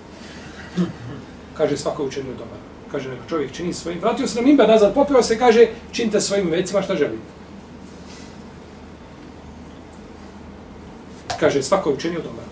Kaže, 1.57 1.77
svako 1.77 2.03
je 2.03 2.09
učenio 2.09 2.33
dobar 2.33 2.61
kaže, 2.93 3.09
neka 3.09 3.23
čovjek 3.29 3.53
čini 3.53 3.73
svojim, 3.73 4.01
vratio 4.01 4.27
se 4.27 4.41
na 4.41 4.47
mimber 4.47 4.69
nazad, 4.69 4.95
popio 4.95 5.23
se, 5.23 5.39
kaže, 5.39 5.67
činite 5.93 6.21
svojim 6.21 6.51
vecima 6.51 6.83
šta 6.83 6.97
želite. 6.97 7.34
Kaže, 11.40 11.64
svako 11.64 11.90
je 11.90 11.96
učinio 11.96 12.22
dobro. 12.22 12.44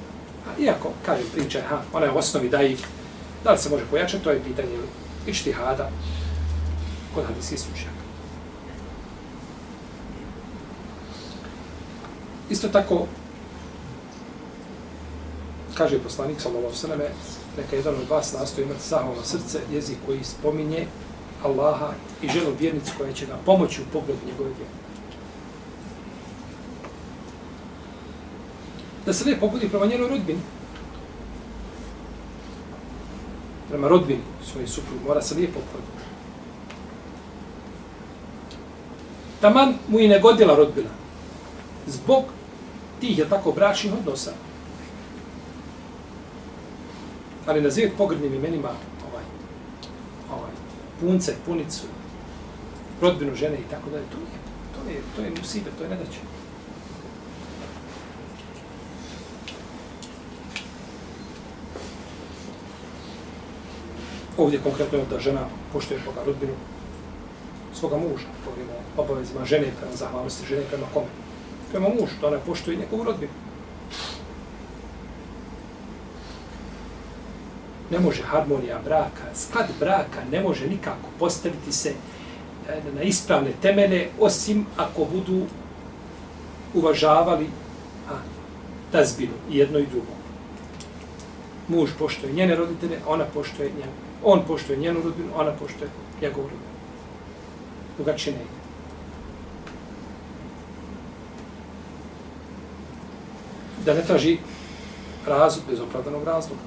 A 0.48 0.62
iako, 0.62 0.92
kaže, 1.06 1.24
priča, 1.34 1.62
ha, 1.70 1.82
ona 1.94 2.06
je 2.06 2.12
u 2.12 2.18
osnovi 2.18 2.50
da 2.50 2.62
ih, 2.62 2.88
da 3.44 3.52
li 3.52 3.58
se 3.58 3.70
može 3.70 3.86
pojačati, 3.92 4.24
to 4.24 4.32
je 4.32 4.44
pitanje 4.44 4.78
ištihada 5.28 5.90
kod 7.16 7.26
hadijskih 7.26 7.60
slučnjaka. 7.60 8.04
Isto 12.50 12.68
tako, 12.68 13.08
kaže 15.74 16.00
poslanik, 16.00 16.42
sallallahu 16.42 16.76
sallame, 16.76 17.10
neka 17.58 17.76
jedan 17.76 17.96
od 17.96 18.10
vas 18.10 18.34
nastoji 18.34 18.66
imati 18.66 18.88
zahvalno 18.88 19.24
srce, 19.24 19.60
jezik 19.72 19.98
koji 20.06 20.24
spominje 20.24 20.88
Allaha 21.44 21.90
i 22.22 22.30
želu 22.30 22.54
vjernicu 22.60 22.92
koja 22.98 23.14
će 23.14 23.26
ga 23.26 23.38
pomoći 23.46 23.82
u 23.82 23.86
pogledu 23.94 24.20
njegove 24.26 24.50
vjerne. 24.50 24.84
Da 29.06 29.14
se 29.14 29.26
lijepo 29.26 29.48
budi 29.48 29.70
prema 29.70 29.86
njenoj 29.86 30.10
rodbini. 30.10 30.40
Prema 33.70 33.88
rodbini 33.88 34.22
svoje 34.52 34.68
suprug 34.68 35.00
mora 35.08 35.22
se 35.22 35.36
lijepo 35.36 35.60
obhoditi. 35.60 36.04
Taman 39.42 39.74
mu 39.88 40.00
i 40.00 40.08
ne 40.08 40.20
godila 40.20 40.56
rodbina. 40.56 40.90
Zbog 41.88 42.24
tih 43.00 43.18
je 43.18 43.30
tako 43.30 43.52
bračnih 43.52 43.94
odnosa 43.94 44.32
ali 47.46 47.62
nazivati 47.62 47.98
pogrdnim 47.98 48.34
imenima 48.34 48.70
ovaj, 49.12 49.24
ovaj, 50.32 50.52
punce, 51.00 51.36
punicu, 51.46 51.84
rodbinu 53.02 53.36
žene 53.36 53.56
i 53.56 53.70
tako 53.72 53.90
dalje, 53.90 54.04
to 54.12 54.18
nije, 54.18 54.40
to 54.76 54.92
je, 54.92 55.02
to 55.16 55.22
je 55.22 55.42
musibe, 55.42 55.72
to 55.78 55.84
je 55.84 55.90
nedaće. 55.90 56.20
Ovdje 64.38 64.60
konkretno 64.64 64.98
je 64.98 65.06
da 65.10 65.20
žena 65.20 65.46
poštuje 65.74 66.00
Boga 66.06 66.26
rodbinu 66.26 66.54
svoga 67.74 67.98
muža, 67.98 68.28
govorimo 68.46 68.74
o 68.98 69.02
obavezima 69.02 69.46
žene 69.46 69.68
prema 69.80 69.96
zahvalnosti 69.96 70.48
žene 70.48 70.62
prema 70.70 70.88
kome? 70.94 71.08
Prema 71.72 71.90
mužu, 71.90 72.14
da 72.22 72.28
ona 72.28 72.38
poštuje 72.46 72.78
njegovu 72.78 73.04
rodbinu. 73.04 73.32
ne 77.94 78.00
može 78.00 78.24
harmonija 78.24 78.80
braka, 78.86 79.36
sklad 79.36 79.68
braka 79.80 80.22
ne 80.32 80.42
može 80.42 80.68
nikako 80.68 81.08
postaviti 81.20 81.72
se 81.72 81.90
eh, 81.90 82.82
na 82.96 83.02
ispravne 83.02 83.52
temene, 83.62 84.08
osim 84.20 84.66
ako 84.78 85.06
budu 85.06 85.42
uvažavali 86.74 87.48
a, 88.10 88.14
tazbinu 88.92 89.34
i 89.52 89.58
jedno 89.58 89.80
i 89.80 89.86
drugo. 89.86 90.14
Muž 91.68 91.90
poštuje 92.00 92.34
njene 92.34 92.56
roditelje, 92.56 92.98
ona 93.08 93.26
poštuje 93.34 93.70
njene 93.70 93.92
On 94.24 94.42
poštuje 94.48 94.80
njenu 94.80 95.02
rodbinu, 95.04 95.30
ona 95.36 95.52
poštuje 95.52 95.90
njegovu 96.22 96.44
rodbinu. 96.44 96.74
Drugačije 97.98 98.36
ne 98.36 98.42
ide. 98.42 98.64
Da 103.86 103.94
ne 103.94 104.02
traži 104.02 104.38
razvod 105.28 105.66
bez 105.70 105.80
opravdanog 105.80 106.24
razloga. 106.24 106.62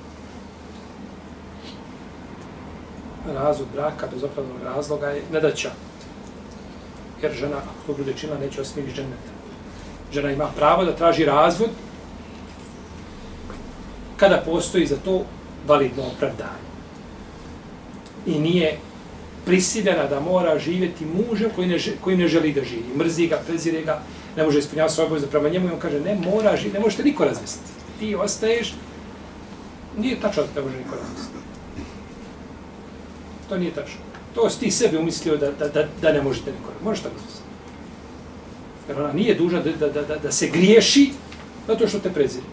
Razvod 3.34 3.68
braka 3.74 4.06
bez 4.12 4.22
opravdanog 4.24 4.62
razloga 4.62 5.06
je 5.06 5.22
nedaća. 5.32 5.70
Jer 7.22 7.32
žena, 7.32 7.56
ako 7.56 7.86
to 7.86 7.98
bude 7.98 8.12
činila, 8.12 8.38
neće 8.38 8.60
osmiri 8.60 8.90
ženeta. 8.90 9.32
Žena 10.12 10.30
ima 10.30 10.46
pravo 10.56 10.84
da 10.84 10.96
traži 10.96 11.24
razvod 11.24 11.70
kada 14.16 14.42
postoji 14.44 14.86
za 14.86 14.96
to 15.04 15.24
validno 15.66 16.02
opravdanje. 16.02 16.65
I 18.26 18.38
nije 18.38 18.78
prisiljena 19.46 20.06
da 20.06 20.20
mora 20.20 20.58
živjeti 20.58 21.04
mužem 21.04 21.50
koji 21.54 21.68
ne, 21.68 21.78
koji 22.00 22.16
ne 22.16 22.28
želi 22.28 22.52
da 22.52 22.64
živi. 22.64 22.96
Mrzi 22.96 23.26
ga, 23.26 23.42
prezire 23.46 23.82
ga, 23.82 24.02
ne 24.36 24.44
može 24.44 24.58
ispunjavati 24.58 24.94
svoje 24.94 25.06
obaveze 25.06 25.26
prema 25.26 25.48
njemu 25.48 25.68
i 25.68 25.72
on 25.72 25.78
kaže 25.78 26.00
ne 26.00 26.14
mora 26.14 26.56
živjeti, 26.56 26.78
ne 26.78 26.84
možete 26.84 27.02
niko 27.02 27.24
razvesti. 27.24 27.70
Ti 27.98 28.14
ostaješ, 28.14 28.74
nije 29.98 30.20
tačno 30.20 30.42
da 30.42 30.48
te 30.54 30.62
može 30.62 30.76
niko 30.76 30.94
razvesti. 30.94 31.36
To 33.48 33.58
nije 33.58 33.70
tačno. 33.70 34.00
To 34.34 34.50
si 34.50 34.60
ti 34.60 34.70
sebi 34.70 34.96
umislio 34.96 35.36
da, 35.36 35.50
da, 35.52 35.68
da, 35.68 35.86
da 36.02 36.12
ne 36.12 36.22
možete 36.22 36.50
niko 36.50 36.64
razvesti. 36.64 36.84
Možeš 36.84 37.02
tako 37.02 37.14
razvesti. 37.14 37.42
Jer 38.88 39.00
ona 39.00 39.12
nije 39.12 39.34
duža 39.34 39.62
da, 39.62 39.88
da, 39.88 40.02
da, 40.02 40.16
da 40.16 40.32
se 40.32 40.48
griješi 40.48 41.10
zato 41.66 41.88
što 41.88 41.98
te 41.98 42.12
prezire. 42.12 42.44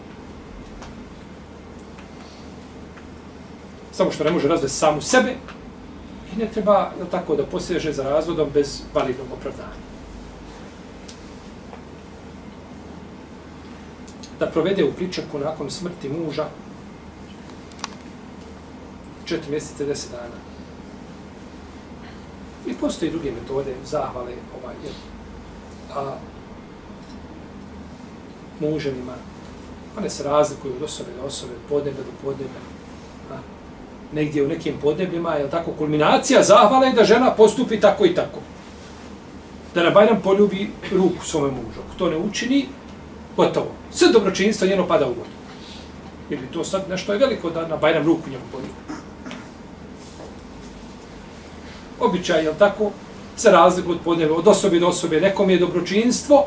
Samo 3.92 4.10
što 4.10 4.24
ne 4.24 4.30
može 4.30 4.48
razvesti 4.48 4.78
samu 4.78 5.00
sebe 5.00 5.34
i 6.34 6.38
ne 6.38 6.46
treba 6.52 6.90
jel 6.98 7.06
tako 7.10 7.36
da 7.36 7.46
poseže 7.46 7.92
za 7.92 8.02
razvodom 8.02 8.50
bez 8.54 8.82
validnog 8.94 9.26
opravdanja. 9.32 9.84
Da 14.38 14.46
provede 14.46 14.84
u 14.84 14.92
pričaku 14.92 15.38
nakon 15.38 15.70
smrti 15.70 16.08
muža 16.08 16.46
četiri 19.24 19.50
mjeseca, 19.50 19.84
deset 19.84 20.10
dana. 20.10 20.40
I 22.66 22.74
postoji 22.74 23.10
druge 23.10 23.32
metode, 23.32 23.74
zahvale, 23.84 24.32
ovaj, 24.62 24.74
jel, 24.84 24.92
a 25.96 26.16
muženima, 28.60 29.14
one 29.98 30.10
se 30.10 30.22
razlikuju 30.22 30.74
od 30.76 30.82
osobe 30.82 31.10
do 31.20 31.26
osobe, 31.26 31.52
od 31.52 31.68
podnebe 31.68 31.98
do 31.98 32.12
podnebe. 32.22 32.73
Negdje 34.14 34.44
u 34.44 34.48
nekim 34.48 34.74
podnebljima 34.82 35.34
je 35.34 35.50
tako 35.50 35.72
kulminacija 35.78 36.42
zahvala 36.42 36.90
da 36.90 37.04
žena 37.04 37.30
postupi 37.30 37.80
tako 37.80 38.06
i 38.06 38.14
tako. 38.14 38.40
Da 39.74 39.82
na 39.82 39.90
Bajram 39.90 40.20
poljubi 40.22 40.70
ruku 40.92 41.24
svome 41.24 41.50
mužu. 41.50 41.80
Ako 41.86 41.98
to 41.98 42.10
ne 42.10 42.16
učini, 42.16 42.66
gotovo. 43.36 43.70
Sve 43.90 44.08
dobročinstvo 44.12 44.68
njeno 44.68 44.86
pada 44.86 45.06
u 45.06 45.08
vodu. 45.08 45.34
Jer 46.30 46.40
bi 46.40 46.46
to 46.46 46.64
sad 46.64 46.88
nešto 46.88 47.12
je 47.12 47.18
veliko 47.18 47.50
da 47.50 47.68
na 47.68 47.76
Bajram 47.76 48.06
ruku 48.06 48.30
njemu 48.30 48.44
poljubi. 48.52 48.72
Običaj, 52.00 52.44
je 52.44 52.52
tako, 52.58 52.90
se 53.36 53.50
razliku 53.50 53.90
od 53.90 53.98
podneve, 54.04 54.32
od 54.32 54.48
osobe 54.48 54.78
do 54.78 54.88
osobe, 54.88 55.20
nekom 55.20 55.50
je 55.50 55.58
dobročinstvo, 55.58 56.46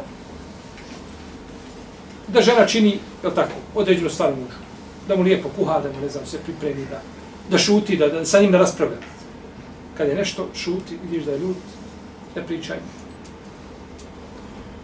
da 2.27 2.41
žena 2.41 2.65
čini, 2.65 2.99
je 3.23 3.35
tako, 3.35 3.55
određenu 3.75 4.09
stvar 4.09 4.31
mužu. 4.35 4.59
Da 5.07 5.15
mu 5.15 5.23
lijepo 5.23 5.49
kuha, 5.55 5.79
da 5.79 5.89
mu, 5.91 6.01
ne 6.01 6.09
znam, 6.09 6.25
se 6.25 6.37
pripremi, 6.37 6.85
da, 6.89 7.01
da 7.49 7.57
šuti, 7.57 7.97
da, 7.97 8.07
da 8.07 8.25
sa 8.25 8.41
njim 8.41 8.51
da 8.51 8.57
raspravlja. 8.57 8.97
Kad 9.97 10.07
je 10.07 10.15
nešto, 10.15 10.47
šuti, 10.55 10.97
vidiš 11.03 11.25
da 11.25 11.31
je 11.31 11.39
ljud, 11.39 11.55
ne 12.35 12.45
pričaj. 12.45 12.77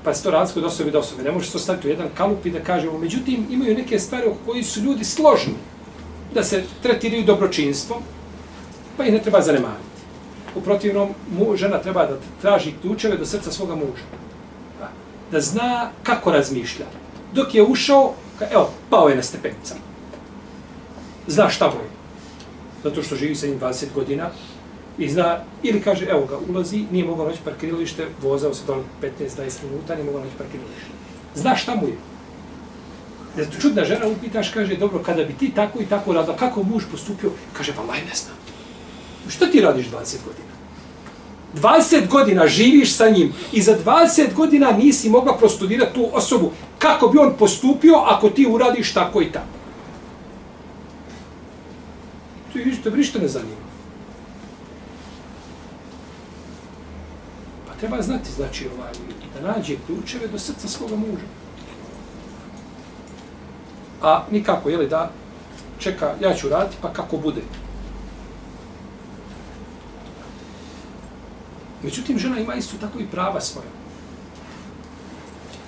Pa 0.04 0.14
se 0.14 0.24
to 0.24 0.32
razliku 0.32 0.60
od 0.60 0.66
osobe 0.66 0.92
do 0.92 1.00
osobe. 1.00 1.24
Ne 1.24 1.32
možeš 1.32 1.50
to 1.50 1.60
staviti 1.60 1.88
u 1.88 1.92
jedan 1.92 2.08
kalup 2.18 2.46
i 2.46 2.52
da 2.52 2.60
kažemo, 2.60 2.98
međutim, 2.98 3.48
imaju 3.50 3.76
neke 3.76 4.00
stvari 4.00 4.28
u 4.28 4.36
koji 4.46 4.64
su 4.64 4.82
ljudi 4.82 5.04
složni 5.04 5.54
da 6.34 6.44
se 6.44 6.64
tretiraju 6.82 7.24
dobročinstvom, 7.24 8.02
pa 8.98 9.06
ih 9.06 9.14
ne 9.14 9.22
treba 9.22 9.42
zanemariti. 9.42 9.94
U 10.56 10.62
protivnom, 10.62 11.10
mu, 11.38 11.56
žena 11.56 11.78
treba 11.82 12.06
da 12.06 12.18
traži 12.42 12.74
ključeve 12.82 13.18
do 13.18 13.26
srca 13.26 13.52
svoga 13.52 13.76
muža. 13.76 14.06
Da, 14.80 14.90
da 15.32 15.42
zna 15.42 15.90
kako 16.04 16.32
razmišlja. 16.32 16.86
Dok 17.34 17.56
je 17.56 17.64
ušao, 17.64 18.14
ka, 18.40 18.46
evo, 18.52 18.70
pao 18.90 19.10
je 19.10 19.16
na 19.16 19.24
stepenicama. 19.24 19.82
Zna 21.28 21.50
šta 21.50 21.68
mu 21.68 21.82
je. 21.82 22.03
Zato 22.84 23.04
što 23.04 23.16
živi 23.16 23.36
sa 23.36 23.48
njim 23.48 23.60
20 23.60 23.86
godina 23.96 24.30
i 24.98 25.10
zna, 25.10 25.40
ili 25.64 25.82
kaže, 25.82 26.06
evo 26.06 26.26
ga, 26.26 26.38
ulazi, 26.50 26.86
nije 26.92 27.06
mogao 27.06 27.28
naći 27.28 27.40
parkirilište, 27.46 28.08
vozao 28.22 28.54
se 28.54 28.64
dole 28.68 28.84
15-20 29.02 29.64
minuta, 29.70 29.96
nije 29.96 30.06
mogao 30.06 30.22
naći 30.22 30.38
parkirilište. 30.38 30.92
Zna 31.36 31.56
šta 31.56 31.76
mu 31.76 31.88
je. 31.88 31.98
Zato 33.38 33.62
čudna 33.62 33.86
žena 33.86 34.08
upitaš, 34.08 34.50
kaže, 34.50 34.76
dobro, 34.76 35.00
kada 35.00 35.24
bi 35.24 35.34
ti 35.34 35.52
tako 35.56 35.82
i 35.82 35.86
tako 35.86 36.14
radila, 36.14 36.38
kako 36.38 36.64
muž 36.64 36.84
postupio? 36.92 37.32
Kaže, 37.54 37.74
pa 37.76 37.84
maj 37.84 38.00
ne 38.00 38.16
znam. 38.16 38.36
Što 39.30 39.46
ti 39.46 39.62
radiš 39.62 39.86
20 39.86 39.92
godina? 40.26 40.54
20 41.62 42.08
godina 42.08 42.48
živiš 42.48 42.96
sa 42.96 43.10
njim 43.10 43.34
i 43.52 43.62
za 43.62 43.78
20 43.86 44.34
godina 44.34 44.72
nisi 44.72 45.10
mogla 45.10 45.38
prostudirati 45.38 45.94
tu 45.94 46.10
osobu. 46.14 46.52
Kako 46.80 47.08
bi 47.08 47.18
on 47.18 47.34
postupio 47.40 47.96
ako 47.96 48.30
ti 48.30 48.48
uradiš 48.50 48.94
tako 48.94 49.22
i 49.22 49.32
tako? 49.32 49.53
To 52.84 52.92
bi 52.92 52.98
ništa 52.98 53.20
ne 53.20 53.28
zanima. 53.28 53.64
Pa 57.68 57.74
treba 57.80 58.02
znati, 58.02 58.32
znači, 58.32 58.70
ovaj, 58.78 58.92
da 59.34 59.54
nađe 59.54 59.76
ključeve 59.86 60.28
do 60.28 60.40
srca 60.40 60.68
svoga 60.68 60.96
muža. 60.96 61.26
A 64.02 64.24
nikako, 64.32 64.70
jeli, 64.70 64.88
da 64.88 65.12
čeka, 65.80 66.16
ja 66.22 66.34
ću 66.34 66.50
raditi, 66.50 66.78
pa 66.82 66.94
kako 66.94 67.18
bude. 67.18 67.42
Međutim, 71.84 72.20
žena 72.20 72.40
ima 72.40 72.56
isto 72.56 72.78
tako 72.78 73.00
i 73.00 73.08
prava 73.12 73.42
svoja. 73.42 73.68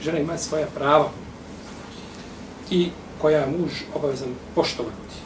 Žena 0.01 0.19
ima 0.19 0.37
svoja 0.37 0.67
prava 0.75 1.09
i 2.69 2.89
koja 3.21 3.39
je 3.39 3.57
muž 3.57 3.71
obavezan 3.95 4.29
poštovati. 4.55 5.24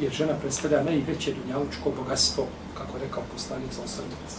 Jer 0.00 0.12
žena 0.12 0.32
predstavlja 0.40 0.82
najveće 0.82 1.34
dunjalučko 1.34 1.90
bogatstvo, 1.96 2.46
kako 2.78 2.96
je 2.96 3.04
rekao 3.04 3.22
poslanik 3.32 3.72
za 3.72 3.82
osrdic. 3.82 4.34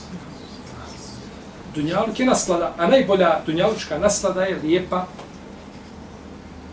Dunjaluk 1.76 2.20
je 2.20 2.26
naslada, 2.26 2.74
a 2.78 2.88
najbolja 2.88 3.42
dunjalučka 3.46 4.00
naslada 4.00 4.44
je 4.44 4.60
lijepa 4.64 5.06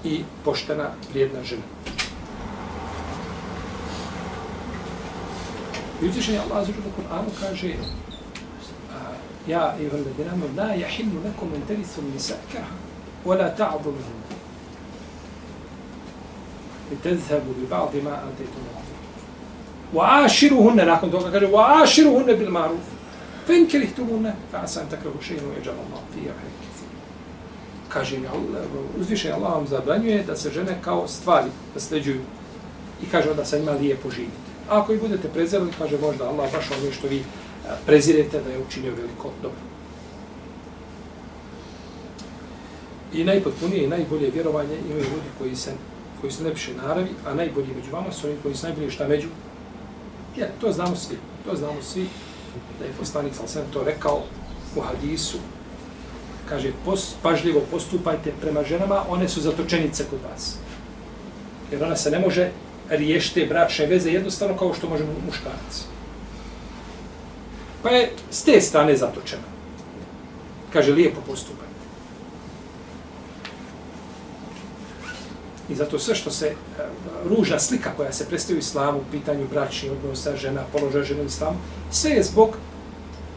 i 0.05 0.25
poštena, 0.45 0.91
vrijedna 1.11 1.45
žena. 1.45 1.63
I 6.03 6.09
uzvišen 6.09 6.35
je 6.35 6.41
Allah 6.41 6.67
za 6.67 6.73
u 6.73 7.01
Kur'anu 7.01 7.31
kaže 7.41 7.75
Ja, 9.47 9.75
Ivan 9.81 10.01
Ledinamo, 10.01 10.47
da 10.57 10.65
la 10.65 10.75
jahilnu 10.75 11.21
nekom 11.25 11.55
interesu 11.55 12.03
nisa 12.03 12.35
kraha, 12.53 12.75
wala 13.25 13.57
ta'aduluhum. 13.57 14.32
لتذهبوا 16.93 17.55
ببعض 17.59 17.97
ما 17.97 18.01
ba'di 18.01 18.03
ma 18.03 18.11
antejtum. 18.11 18.63
Wa 19.93 20.25
aširuhunne, 20.25 20.85
nakon 20.87 21.11
toga 21.11 21.31
kaže, 21.31 21.47
wa 21.47 21.83
aširuhunne 21.83 22.35
bil 22.37 22.51
maruf. 22.51 22.87
Fa 23.47 23.53
in 23.53 23.67
kerihtumunne, 23.67 24.33
fa 24.51 24.59
asan 24.65 24.89
takrahu 24.91 25.19
še'inu 25.21 25.53
i 25.53 25.69
Allah 25.69 26.01
Kaže 27.89 28.19
mi, 28.19 28.27
uzviše 29.01 29.33
Allah 29.33 29.53
vam 29.53 29.67
zabranjuje 29.67 30.23
da 30.23 30.37
se 30.37 30.51
žene 30.51 30.79
kao 30.85 31.09
stvari 31.09 31.51
nasleđuju 31.75 32.21
i 33.03 33.07
kaže 33.11 33.31
onda 33.31 33.45
sa 33.45 33.59
njima 33.59 33.73
lijepo 33.73 34.11
živite. 34.11 34.33
A 34.71 34.81
ako 34.81 34.93
i 34.93 34.99
budete 34.99 35.29
prezirali, 35.29 35.71
kaže 35.79 35.99
možda 35.99 36.29
Allah 36.29 36.53
baš 36.53 36.71
ono 36.71 36.93
što 36.93 37.09
vi 37.09 37.25
prezirete 37.87 38.41
da 38.41 38.51
je 38.51 38.65
učinio 38.69 38.95
veliko 38.95 39.31
dobro. 39.43 39.61
I 43.13 43.25
najpotpunije 43.25 43.85
i 43.85 43.89
najbolje 43.89 44.31
vjerovanje 44.31 44.77
imaju 44.91 45.05
ljudi 45.05 45.31
koji 45.39 45.57
se 45.57 45.73
koji 46.23 46.33
su 46.33 46.45
lepše 46.45 46.75
naravi, 46.75 47.11
a 47.27 47.35
najbolji 47.35 47.75
među 47.77 47.93
vama 47.93 48.13
su 48.13 48.27
oni 48.27 48.37
koji 48.43 48.55
su 48.55 48.67
najbolji 48.67 48.91
šta 48.91 49.09
među. 49.09 49.29
Ja, 50.37 50.47
to 50.61 50.73
znamo 50.73 50.97
svi. 50.97 51.17
To 51.45 51.57
znamo 51.57 51.83
svi 51.83 52.07
da 52.79 52.85
je 52.85 52.93
poslanik 52.99 53.33
sam 53.47 53.63
to 53.73 53.85
rekao 53.85 54.23
u 54.77 54.81
hadisu. 54.81 55.39
Kaže, 56.49 56.73
pos, 56.85 57.15
pažljivo 57.23 57.63
postupajte 57.71 58.33
prema 58.41 58.63
ženama, 58.65 59.03
one 59.09 59.29
su 59.29 59.41
zatočenice 59.41 60.05
kod 60.11 60.19
vas. 60.31 60.57
Jer 61.73 61.85
ona 61.85 61.97
se 61.97 62.11
ne 62.11 62.19
može 62.19 62.51
riješiti 62.89 63.47
bračne 63.47 63.87
veze 63.87 64.11
jednostavno 64.11 64.57
kao 64.57 64.75
što 64.75 64.89
može 64.89 65.05
muškarac. 65.27 65.85
Pa 67.83 67.91
je 67.91 68.13
s 68.31 68.43
te 68.45 68.61
strane 68.61 68.97
zatočena. 68.97 69.43
Kaže, 70.73 70.93
lijepo 70.93 71.21
postupaj. 71.27 71.72
I 75.73 75.75
zato 75.75 75.99
sve 75.99 76.15
što 76.15 76.31
se, 76.31 76.47
e, 76.47 76.55
ruža 77.25 77.37
ružna 77.37 77.59
slika 77.59 77.91
koja 77.97 78.13
se 78.13 78.29
predstavlja 78.29 78.59
u 78.59 78.59
islamu, 78.59 78.99
u 78.99 79.11
pitanju 79.11 79.47
bračnih 79.51 79.93
odnosa, 79.93 80.37
žena, 80.37 80.65
položaja 80.73 81.05
žena 81.05 81.23
u 81.23 81.27
islamu, 81.27 81.57
sve 81.91 82.11
je 82.11 82.23
zbog 82.23 82.57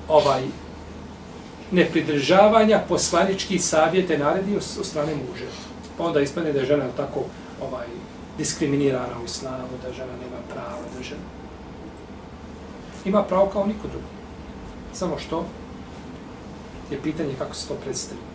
ovaj 0.07 0.43
nepridržavanja 1.71 2.81
poslaničkih 2.89 3.63
savjete 3.63 4.17
naredi 4.17 4.55
od 4.55 4.85
strane 4.85 5.15
muže. 5.15 5.45
Pa 5.97 6.03
onda 6.03 6.21
ispadne 6.21 6.53
da 6.53 6.59
je 6.59 6.65
žena 6.65 6.85
tako 6.97 7.23
ovaj 7.61 7.87
diskriminirana 8.37 9.21
u 9.21 9.25
islamu, 9.25 9.79
da 9.83 9.93
žena 9.93 10.13
nema 10.21 10.41
prava, 10.53 10.81
da 10.97 11.03
žena 11.03 11.35
ima 13.05 13.23
pravo 13.23 13.49
kao 13.53 13.65
niko 13.65 13.87
drugi. 13.87 14.05
Samo 14.93 15.19
što 15.19 15.45
je 16.91 17.01
pitanje 17.03 17.33
kako 17.37 17.55
se 17.55 17.67
to 17.67 17.73
predstavlja. 17.73 18.34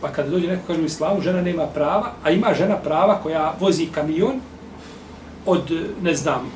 Pa 0.00 0.12
kad 0.12 0.30
dođe 0.30 0.48
neko 0.48 0.66
kaže 0.66 0.80
u 0.80 0.84
islamu, 0.84 1.20
žena 1.20 1.42
nema 1.42 1.66
prava, 1.66 2.12
a 2.22 2.30
ima 2.30 2.54
žena 2.54 2.76
prava 2.76 3.20
koja 3.22 3.54
vozi 3.60 3.86
kamion 3.94 4.40
od, 5.46 5.72
ne 6.02 6.14
znam, 6.14 6.50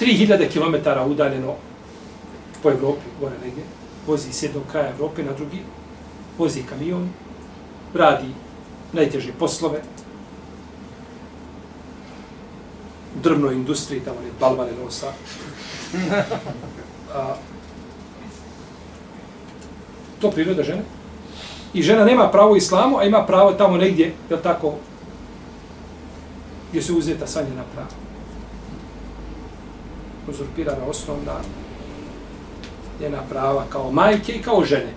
3000 0.00 0.48
km 0.52 1.10
udaljeno 1.10 1.54
po 2.62 2.70
Evropi, 2.70 3.04
gore 3.20 3.34
negdje, 3.44 3.64
vozi 4.06 4.32
s 4.32 4.42
jednog 4.42 4.62
kraja 4.72 4.90
Evrope 4.90 5.22
na 5.22 5.32
drugi, 5.32 5.60
vozi 6.38 6.62
kamion, 6.62 7.08
radi 7.94 8.28
najteže 8.92 9.32
poslove, 9.38 9.80
drvnoj 13.22 13.54
industriji, 13.54 14.00
tamo 14.00 14.20
je 14.20 14.32
balvane 14.40 14.72
nosa. 14.84 15.12
A, 17.14 17.34
to 20.20 20.30
priroda 20.30 20.62
žene. 20.62 20.97
I 21.74 21.82
žena 21.82 22.04
nema 22.04 22.28
pravo 22.30 22.56
islamu, 22.56 22.98
a 22.98 23.04
ima 23.04 23.26
pravo 23.26 23.52
tamo 23.52 23.76
negdje, 23.76 24.14
je 24.30 24.42
tako, 24.42 24.74
gdje 26.70 26.82
se 26.82 26.92
uzeta 26.92 27.26
sanjena 27.26 27.62
prava. 27.74 27.88
Uzurpirana 30.28 30.84
osnovna 30.88 31.32
njena 33.00 33.22
prava 33.30 33.64
kao 33.70 33.92
majke 33.92 34.32
i 34.32 34.42
kao 34.42 34.64
žene. 34.64 34.92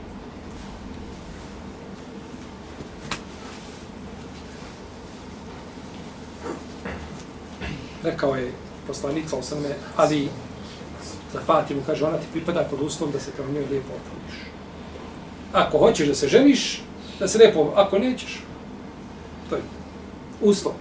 Rekao 8.04 8.36
je 8.36 8.52
poslanica 8.88 9.38
Osrme, 9.38 9.76
ali 9.98 10.30
za 11.34 11.40
Fatimu, 11.46 11.82
kaže, 11.86 12.06
ona 12.06 12.18
ti 12.18 12.28
pripada 12.32 12.68
pod 12.70 12.82
uslovom 12.82 13.14
da 13.14 13.20
se 13.20 13.32
kao 13.38 13.46
njoj 13.46 13.66
lijepo 13.70 13.94
otvoriš. 13.94 14.52
Ako 15.54 15.78
hoćeš 15.78 16.08
da 16.08 16.16
se 16.16 16.28
ženiš, 16.28 16.82
da 17.20 17.28
se 17.28 17.38
lijepo, 17.38 17.74
ako 17.76 18.00
nećeš, 18.00 18.40
to 19.50 19.56
je 19.56 19.62
uslov. 20.42 20.74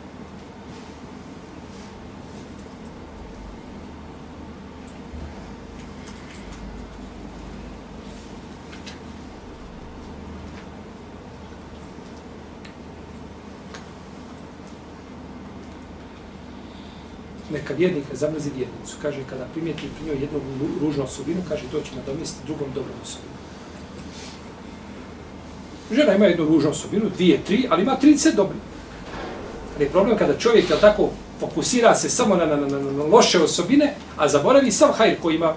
neka 17.52 17.74
vjernik 17.74 18.04
ne 18.10 18.16
zamrzi 18.16 18.50
vjernicu. 18.56 18.96
Kaže, 19.02 19.24
kada 19.30 19.44
primijeti 19.52 19.90
pri 19.96 20.06
njoj 20.06 20.20
jednu 20.20 20.40
ružnu 20.80 21.04
osobinu, 21.04 21.42
kaže, 21.48 21.62
to 21.72 21.80
će 21.80 21.96
nadomjestiti 21.96 22.46
drugom 22.46 22.68
dobrom 22.74 22.96
osobinu. 23.02 23.34
Žena 25.90 26.14
ima 26.14 26.26
jednu 26.26 26.44
ružnu 26.44 26.70
osobinu, 26.70 27.10
dvije, 27.16 27.40
tri, 27.46 27.66
ali 27.70 27.82
ima 27.82 27.96
30 28.02 28.34
dobri. 28.34 28.58
Ali 29.76 29.84
je 29.84 29.90
problem 29.90 30.18
kada 30.18 30.38
čovjek, 30.38 30.70
je 30.70 30.80
tako, 30.80 31.08
fokusira 31.40 31.94
se 31.94 32.10
samo 32.10 32.36
na, 32.36 32.46
na, 32.46 32.56
na, 32.56 32.66
na, 32.66 32.92
na 32.92 33.04
loše 33.04 33.42
osobine, 33.42 33.94
a 34.16 34.28
zaboravi 34.28 34.70
sam 34.72 34.92
hajr 34.92 35.20
koji 35.22 35.34
ima, 35.34 35.54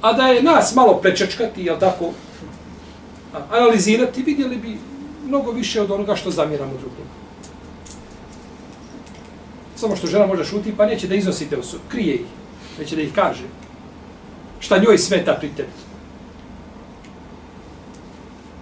a 0.00 0.12
da 0.12 0.26
je 0.28 0.42
nas 0.42 0.74
malo 0.74 0.94
prečečkati, 0.94 1.64
jel 1.64 1.78
tako, 1.78 2.12
analizirati, 3.50 4.22
vidjeli 4.22 4.56
bi 4.56 4.78
mnogo 5.26 5.52
više 5.52 5.82
od 5.82 5.90
onoga 5.90 6.16
što 6.16 6.30
zamiramo 6.30 6.72
drugim. 6.72 7.06
Samo 9.76 9.96
što 9.96 10.06
žena 10.06 10.26
može 10.26 10.44
šuti, 10.44 10.74
pa 10.76 10.86
neće 10.86 11.08
da 11.08 11.14
iznosi 11.14 11.50
te 11.50 11.56
osobe, 11.56 11.82
krije 11.88 12.14
ih, 12.14 12.26
neće 12.78 12.96
da 12.96 13.02
ih 13.02 13.14
kaže. 13.14 13.44
Šta 14.60 14.78
njoj 14.78 14.98
smeta 14.98 15.34
pri 15.34 15.48
tebi? 15.56 15.68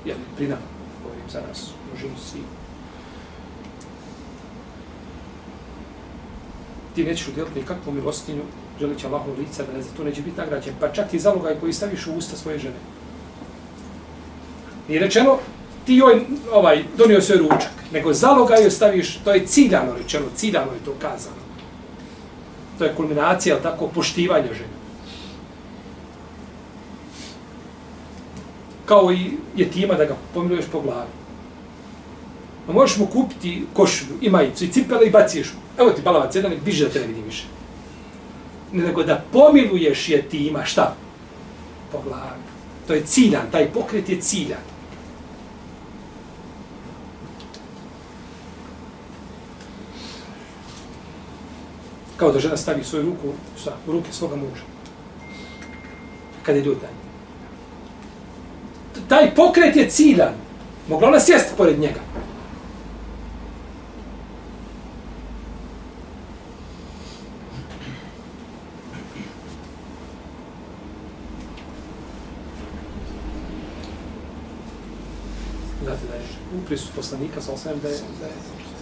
Jel, 0.04 0.16
pri 0.36 0.46
nama, 0.46 0.77
govorim 1.08 1.30
za 1.32 1.40
nas, 1.48 1.70
možemo 1.92 2.14
svi. 2.30 2.40
Ti 6.94 7.04
nećeš 7.04 7.28
udjeliti 7.28 7.58
nikakvu 7.58 7.92
milostinju, 7.92 8.42
želići 8.80 9.06
Allahov 9.06 9.38
lica, 9.38 9.62
da 9.62 9.72
ne 9.72 9.82
za 9.82 9.90
to 9.96 10.04
neće 10.04 10.22
biti 10.22 10.40
nagrađen, 10.40 10.74
pa 10.80 10.92
čak 10.92 11.14
i 11.14 11.18
zalogaj 11.18 11.60
koji 11.60 11.72
staviš 11.72 12.06
u 12.06 12.12
usta 12.12 12.36
svoje 12.36 12.58
žene. 12.58 12.76
Nije 14.88 15.00
rečeno, 15.00 15.38
ti 15.86 15.94
joj 15.94 16.24
ovaj, 16.52 16.84
donio 16.96 17.20
svoj 17.20 17.38
ručak, 17.38 17.72
nego 17.92 18.12
zaloga 18.12 18.54
joj 18.54 18.70
staviš, 18.70 19.16
to 19.24 19.32
je 19.32 19.46
ciljano 19.46 19.92
rečeno, 19.98 20.26
ciljano 20.36 20.72
je 20.72 20.84
to 20.84 20.94
kazano. 21.00 21.36
To 22.78 22.84
je 22.84 22.94
kulminacija, 22.94 23.62
tako, 23.62 23.88
poštivanja 23.88 24.54
žene. 24.54 24.77
Kao 28.88 29.12
i 29.12 29.30
jetima 29.56 29.94
da 29.94 30.04
ga 30.04 30.16
pomiluješ 30.34 30.66
po 30.72 30.80
glavi. 30.80 31.10
A 32.68 32.72
možeš 32.72 32.96
mu 32.96 33.06
kupiti 33.06 33.64
košulju 33.72 34.18
i 34.20 34.30
majicu 34.30 34.64
i 34.64 34.68
cipele 34.68 35.06
i 35.06 35.10
baciješ 35.10 35.52
mu. 35.52 35.60
Evo 35.78 35.90
ti 35.90 36.02
balavac 36.02 36.34
jedan, 36.34 36.52
biže 36.64 36.84
da 36.84 36.90
te 36.90 37.00
ne 37.00 37.06
vidim 37.06 37.24
više. 37.24 37.44
Nego 38.72 39.02
da 39.02 39.22
pomiluješ 39.32 40.08
jetima, 40.08 40.64
šta? 40.64 40.94
Po 41.92 41.98
glavi. 42.02 42.42
To 42.86 42.94
je 42.94 43.06
ciljan, 43.06 43.50
taj 43.52 43.68
pokret 43.72 44.08
je 44.08 44.20
ciljan. 44.20 44.60
kao 52.18 52.32
da 52.32 52.40
žena 52.40 52.56
stavi 52.56 52.84
svoju 52.84 53.04
ruku 53.04 53.32
sa, 53.64 53.72
u 53.86 53.92
ruke 53.92 54.12
svoga 54.12 54.36
muža. 54.36 54.62
Kad 56.42 56.56
je 56.56 56.62
ljutan. 56.62 56.90
Taj 59.08 59.34
pokret 59.34 59.76
je 59.76 59.90
ciljan. 59.90 60.34
Mogla 60.88 61.08
ona 61.08 61.20
sjesti 61.20 61.52
pored 61.56 61.78
njega. 61.78 62.00
Znate 75.84 76.06
da 76.08 76.14
je 76.14 76.20
u 76.56 76.66
prisut 76.66 76.90
poslanika 76.96 77.40
sa 77.40 77.52
osvijem 77.52 77.80
da 77.82 77.88
je, 77.88 77.98
da 78.20 78.26
je 78.26 78.32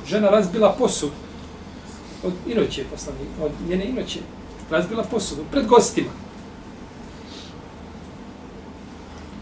žena 0.07 0.29
razbila 0.29 0.75
posud 0.79 1.11
od 2.25 2.33
inoće 2.47 2.85
poslanik, 2.91 3.29
od 3.43 3.53
njene 3.69 3.85
inoće, 3.85 4.21
razbila 4.71 5.03
posudu 5.03 5.45
pred 5.51 5.67
gostima. 5.67 6.26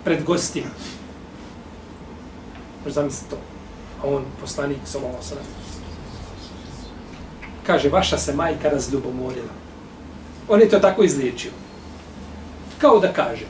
Pred 0.05 0.25
gostima. 0.25 0.71
Možda 2.85 3.01
zamisliti 3.01 3.31
to. 3.31 3.37
A 4.03 4.07
on, 4.17 4.25
poslanik, 4.41 4.79
sa 4.85 4.99
ovom. 4.99 5.13
Kaže, 7.67 7.89
vaša 7.89 8.19
se 8.19 8.35
majka 8.35 8.69
razljubomorila. 8.69 9.55
On 10.49 10.61
je 10.61 10.69
to 10.69 10.79
tako 10.79 11.05
izliječio. 11.05 11.51
Kao 12.79 12.99
da 13.01 13.13
kaže, 13.13 13.47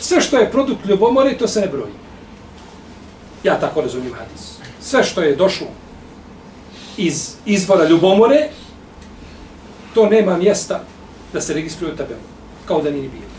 sve 0.00 0.20
što 0.20 0.38
je 0.38 0.50
produkt 0.50 0.86
ljubomore, 0.86 1.38
to 1.38 1.48
se 1.48 1.60
ne 1.60 1.66
broji. 1.66 1.92
Ja 3.44 3.60
tako 3.60 3.80
razumijem 3.80 4.14
hadis. 4.14 4.52
Sve 4.80 5.04
što 5.04 5.22
je 5.22 5.36
došlo 5.36 5.66
iz 6.96 7.34
izvora 7.46 7.88
ljubomore, 7.88 8.48
to 9.94 10.06
nema 10.06 10.36
mjesta 10.36 10.84
da 11.32 11.40
se 11.40 11.54
registruje 11.54 11.92
u 11.92 11.96
tabelu. 11.96 12.20
Kao 12.66 12.82
da 12.82 12.90
nije 12.90 13.08
bilo. 13.08 13.31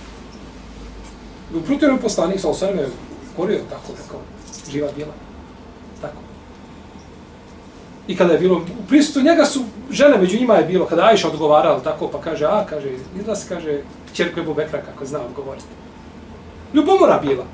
U 1.55 1.61
prutjerom 1.61 1.99
poslanik 1.99 2.39
sa 2.39 2.49
osvrame 2.49 2.81
je 2.81 2.89
korio 3.37 3.59
tako, 3.69 3.93
tako, 3.97 4.21
živa 4.71 4.89
bila. 4.95 5.13
Tako. 6.01 6.17
I 8.07 8.15
kada 8.17 8.33
je 8.33 8.39
bilo, 8.39 8.55
u 8.57 8.87
prisutu 8.87 9.21
njega 9.21 9.45
su, 9.45 9.63
žene 9.91 10.17
među 10.17 10.39
njima 10.39 10.55
je 10.55 10.65
bilo, 10.65 10.85
kada 10.85 11.03
Ajša 11.03 11.27
odgovarala 11.27 11.79
tako, 11.79 12.07
pa 12.07 12.21
kaže, 12.21 12.45
a, 12.45 12.65
kaže, 12.69 12.89
izgleda 13.15 13.35
se, 13.35 13.49
kaže, 13.49 13.81
čerko 14.13 14.39
je 14.39 14.45
Bubekra, 14.45 14.81
kako 14.81 15.05
zna 15.05 15.19
odgovoriti. 15.21 15.65
Ljubomora 16.73 17.19
bila. 17.19 17.45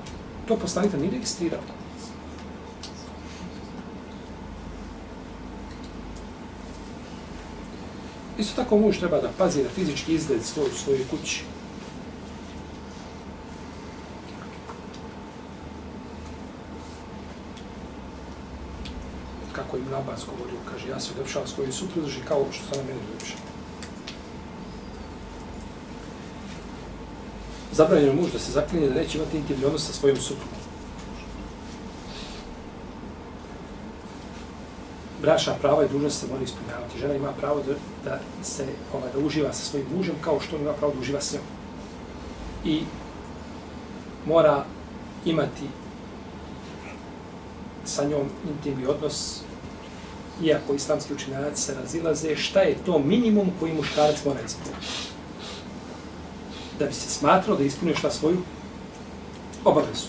To 0.48 0.56
poslanik 0.56 0.94
nije 0.94 1.12
registrirao. 1.12 1.60
Isto 8.38 8.62
tako 8.62 8.78
muž 8.78 8.98
treba 8.98 9.22
da 9.22 9.30
pazi 9.38 9.64
na 9.64 9.70
fizički 9.70 10.14
izgled 10.14 10.44
svoj, 10.44 10.70
svoje 10.84 11.00
kući. 11.12 11.44
Tako 19.70 19.78
im 19.78 19.92
na 19.92 19.98
Abbas 19.98 20.26
govorio, 20.26 20.60
kaže, 20.72 20.90
ja 20.90 21.00
se 21.00 21.12
uljepšavam 21.16 21.48
svoju 21.48 21.74
supruzi 21.74 22.18
kao 22.28 22.46
što 22.52 22.66
sam 22.66 22.78
na 22.78 22.84
meni 22.84 23.00
uljepšao. 23.10 23.40
Zabranjeno 27.72 28.14
muž 28.14 28.32
da 28.32 28.40
se 28.40 28.52
zaklinje 28.52 28.90
da 28.90 28.96
neće 28.96 29.18
imati 29.18 29.38
intimni 29.38 29.66
odnos 29.66 29.88
sa 29.88 29.94
svojom 29.94 30.18
suprugom. 30.18 30.60
bračna 35.22 35.54
prava 35.62 35.86
i 35.86 35.90
dužnost 35.90 36.20
se 36.20 36.28
mora 36.28 36.44
ispunjavati. 36.44 37.00
Žena 37.00 37.16
ima 37.16 37.32
pravo 37.40 37.62
da, 37.68 37.74
da 38.04 38.20
se 38.44 38.66
ovaj, 38.94 39.12
da 39.14 39.20
uživa 39.20 39.54
sa 39.54 39.66
svojim 39.66 39.88
mužem 39.96 40.16
kao 40.22 40.40
što 40.40 40.56
ima 40.56 40.74
pravo 40.74 40.94
da 40.94 41.00
uživa 41.00 41.22
s 41.22 41.34
njom. 41.34 41.44
I 42.66 42.84
mora 44.26 44.66
imati 45.26 45.68
sa 47.86 48.06
njom 48.06 48.30
intimni 48.50 48.86
odnos 48.86 49.42
iako 50.44 50.74
islamski 50.74 51.14
učinjaci 51.14 51.62
se 51.62 51.76
razilaze, 51.82 52.36
šta 52.36 52.62
je 52.62 52.78
to 52.86 53.00
minimum 53.00 53.52
koji 53.60 53.74
muškarac 53.74 54.26
mora 54.26 54.40
ispuniti? 54.46 54.88
Da 56.80 56.86
bi 56.86 56.94
se 56.94 57.10
smatralo 57.10 57.58
da 57.58 57.64
ispunio 57.64 57.96
šta 57.96 58.12
svoju 58.12 58.38
obavezu. 59.66 60.08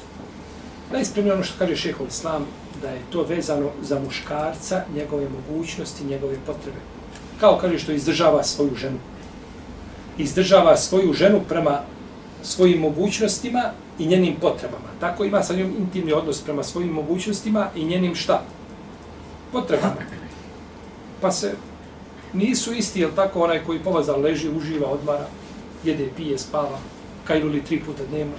Najispremljeno 0.92 1.34
ono 1.34 1.44
što 1.44 1.58
kaže 1.58 1.76
šehol 1.76 2.06
islam, 2.06 2.46
da 2.82 2.88
je 2.88 3.02
to 3.10 3.22
vezano 3.22 3.70
za 3.82 4.00
muškarca, 4.00 4.84
njegove 4.94 5.26
mogućnosti, 5.28 6.04
njegove 6.04 6.36
potrebe. 6.46 6.78
Kao 7.40 7.58
kaže 7.58 7.78
što 7.78 7.92
izdržava 7.92 8.44
svoju 8.44 8.74
ženu. 8.76 8.98
Izdržava 10.18 10.76
svoju 10.76 11.12
ženu 11.12 11.40
prema 11.48 11.80
svojim 12.42 12.80
mogućnostima 12.80 13.72
i 13.98 14.06
njenim 14.06 14.36
potrebama. 14.40 14.88
Tako 15.00 15.24
ima 15.24 15.42
sa 15.42 15.54
njom 15.54 15.74
intimni 15.78 16.12
odnos 16.12 16.40
prema 16.40 16.62
svojim 16.62 16.90
mogućnostima 16.90 17.68
i 17.76 17.84
njenim 17.84 18.14
šta? 18.14 18.42
Potrebama. 19.52 20.19
Pa 21.20 21.30
se 21.30 21.54
nisu 22.32 22.74
isti, 22.74 23.00
jel 23.00 23.10
tako, 23.16 23.42
onaj 23.42 23.64
koji 23.64 23.78
polaza 23.78 24.16
leži, 24.16 24.48
uživa, 24.48 24.88
odmara, 24.88 25.26
jede, 25.84 26.08
pije, 26.16 26.38
spava, 26.38 26.78
kajluli 27.24 27.64
tri 27.64 27.80
puta 27.80 28.02
dnevno. 28.10 28.34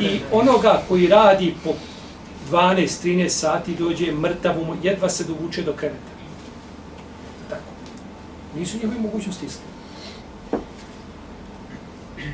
I 0.00 0.20
onoga 0.32 0.82
koji 0.88 1.06
radi 1.06 1.54
po 1.64 1.70
12-13 2.50 3.28
sati 3.28 3.74
dođe 3.74 4.12
mrtav, 4.12 4.54
jedva 4.82 5.08
se 5.08 5.24
dovuče 5.24 5.62
do 5.62 5.72
kreveta. 5.72 6.16
Tako. 7.50 7.62
Nisu 8.56 8.76
njegove 8.76 9.00
mogućnosti 9.00 9.46
iste. 9.46 9.62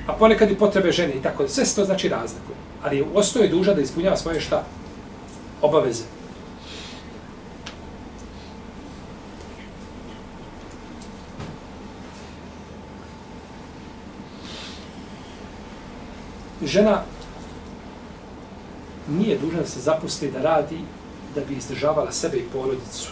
A 0.06 0.12
ponekad 0.12 0.50
i 0.50 0.54
potrebe 0.54 0.92
žene 0.92 1.14
i 1.14 1.22
tako. 1.22 1.48
Sve 1.48 1.64
se 1.64 1.76
to 1.76 1.84
znači 1.84 2.08
razlikuje. 2.08 2.56
Ali 2.82 3.04
ostaje 3.14 3.48
duža 3.48 3.74
da 3.74 3.80
ispunjava 3.80 4.16
svoje 4.16 4.40
šta? 4.40 4.64
Obaveze. 5.62 6.04
Žena 16.64 17.02
nije 19.08 19.38
dužna 19.38 19.60
da 19.60 19.66
se 19.66 19.80
zapusti 19.80 20.30
da 20.30 20.42
radi 20.42 20.78
da 21.34 21.40
bi 21.40 21.54
izdržavala 21.54 22.12
sebe 22.12 22.36
i 22.36 22.48
porodicu. 22.52 23.10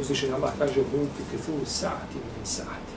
Uzvišen 0.00 0.34
Allah 0.34 0.50
kaže 0.58 0.80
u 0.80 0.84
bunti 0.92 1.22
kefu 1.30 1.52
sa'ati 1.66 2.14
min 2.14 2.46
sa'ati. 2.46 2.94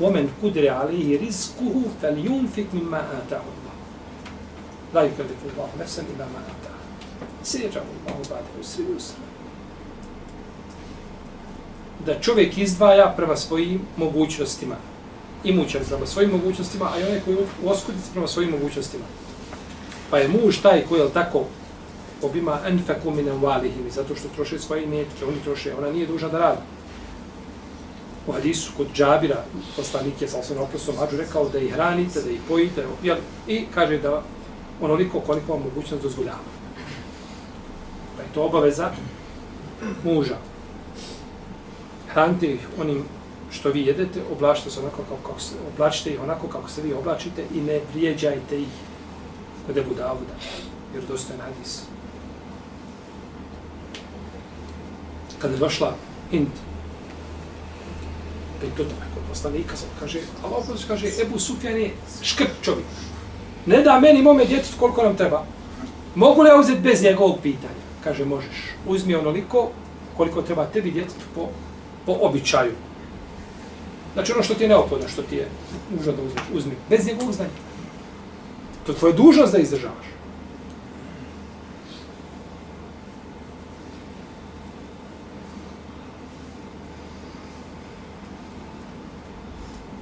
Omen 0.00 0.28
kudre 0.40 0.68
alihi 0.68 1.18
rizkuhu 1.18 1.82
fel 2.00 2.18
yunfik 2.18 2.72
mimma 2.72 2.98
atahu 2.98 3.48
Allah. 3.48 3.76
La 4.94 5.02
yukallifu 5.02 5.48
Allah 5.56 5.70
nefsan 5.78 6.04
ima 6.14 6.24
ma 6.24 6.38
atahu. 6.38 6.82
Seđahu 7.42 7.86
Allah 8.06 8.28
bade 8.28 8.60
u 8.60 8.64
sri 8.64 8.84
usra. 8.96 9.31
Da 12.06 12.20
čovjek 12.20 12.58
izdvaja 12.58 13.14
prema 13.16 13.36
svojim 13.36 13.80
mogućnostima 13.96 14.76
imućan 15.44 15.82
prema 15.88 16.06
svojim 16.06 16.30
mogućnostima, 16.30 16.90
a 16.94 17.00
i 17.00 17.02
onaj 17.02 17.20
koji 17.20 17.36
u 17.36 17.68
oskudici 17.68 18.10
prema 18.12 18.28
svojim 18.28 18.50
mogućnostima. 18.50 19.04
Pa 20.10 20.18
je 20.18 20.28
muž 20.28 20.58
taj 20.62 20.84
koji 20.88 21.00
je 21.00 21.12
tako 21.12 21.44
obima 22.22 22.58
enfeku 22.66 23.10
minem 23.10 23.42
valihim, 23.42 23.90
zato 23.90 24.14
što 24.14 24.28
troše 24.34 24.58
svoje 24.58 24.84
imetke, 24.84 25.24
oni 25.28 25.36
troše, 25.44 25.74
ona 25.78 25.90
nije 25.90 26.06
duža 26.06 26.28
da 26.28 26.38
radi. 26.38 26.60
U 28.26 28.32
hadisu 28.32 28.72
kod 28.76 28.86
džabira, 28.94 29.44
poslanik 29.76 30.22
je 30.22 30.28
sa 30.28 30.38
osnovno 30.38 30.64
oprostom 30.64 30.96
hađu 30.96 31.16
rekao 31.16 31.48
da 31.48 31.58
ih 31.58 31.72
hranite, 31.72 32.22
da 32.22 32.30
ih 32.30 32.40
pojite, 32.48 32.84
jel? 33.02 33.16
i 33.48 33.64
kaže 33.74 33.98
da 33.98 34.22
onoliko 34.80 35.20
koliko 35.20 35.52
vam 35.52 35.62
mogućnost 35.62 36.02
dozvoljava. 36.02 36.38
Pa 38.16 38.22
je 38.22 38.28
to 38.34 38.42
obaveza 38.42 38.90
muža. 40.04 40.51
Hranite 42.12 42.46
ih 42.46 42.68
onim 42.80 43.04
što 43.50 43.70
vi 43.70 43.86
jedete, 43.86 44.20
oblačite 44.32 44.70
se 44.70 44.80
onako 44.80 44.96
kako, 44.96 45.28
kako 45.28 45.40
se, 45.40 45.54
oblačite 45.74 46.10
ih 46.10 46.20
onako 46.22 46.48
kako 46.48 46.70
se 46.70 46.82
vi 46.82 46.92
oblačite 46.92 47.44
i 47.54 47.60
ne 47.60 47.80
vrijeđajte 47.92 48.60
ih 48.60 48.68
kod 49.66 49.76
Ebu 49.76 49.94
Davuda, 49.94 50.34
jer 50.94 51.04
dostoje 51.08 51.38
hadis. 51.38 51.82
Kada 55.38 55.54
je 55.54 55.58
došla 55.60 55.94
Hind, 56.30 56.48
pa 58.60 58.66
i 58.66 58.70
to 58.70 58.82
kod 59.14 59.22
poslanika, 59.28 59.76
sam 59.76 59.88
kaže, 60.00 60.20
Allah 60.44 60.58
opođe 60.58 60.86
kaže, 60.88 61.06
Ebu 61.22 61.38
Sufjan 61.38 61.76
je 61.76 61.90
škrp 62.22 62.62
čovjek. 62.62 62.86
Ne 63.66 63.82
da 63.82 64.00
meni 64.00 64.22
mome 64.22 64.44
djetetu 64.44 64.76
koliko 64.78 65.02
nam 65.02 65.16
treba. 65.16 65.44
Mogu 66.14 66.42
li 66.42 66.48
ja 66.48 66.56
uzeti 66.56 66.80
bez 66.80 67.02
njegovog 67.02 67.38
pitanja? 67.42 67.82
Kaže, 68.04 68.24
možeš. 68.24 68.56
Uzmi 68.86 69.14
onoliko 69.14 69.70
koliko 70.16 70.42
treba 70.42 70.66
tebi 70.66 70.90
djetetu 70.90 71.24
po, 71.34 71.48
po 72.06 72.16
običaju. 72.20 72.72
Znači 74.14 74.32
ono 74.32 74.42
što 74.42 74.54
ti 74.54 74.64
je 74.64 74.68
neophodno, 74.68 75.08
što 75.08 75.22
ti 75.22 75.36
je 75.36 75.48
nužno 75.96 76.12
da 76.12 76.22
uzmeš, 76.22 76.42
uzmi. 76.52 76.72
Bez 76.90 77.06
njegovog 77.06 77.32
znanja. 77.32 77.50
To 78.86 78.92
je 78.92 78.98
tvoja 78.98 79.14
dužnost 79.14 79.52
da 79.52 79.58
izdržavaš. 79.58 80.06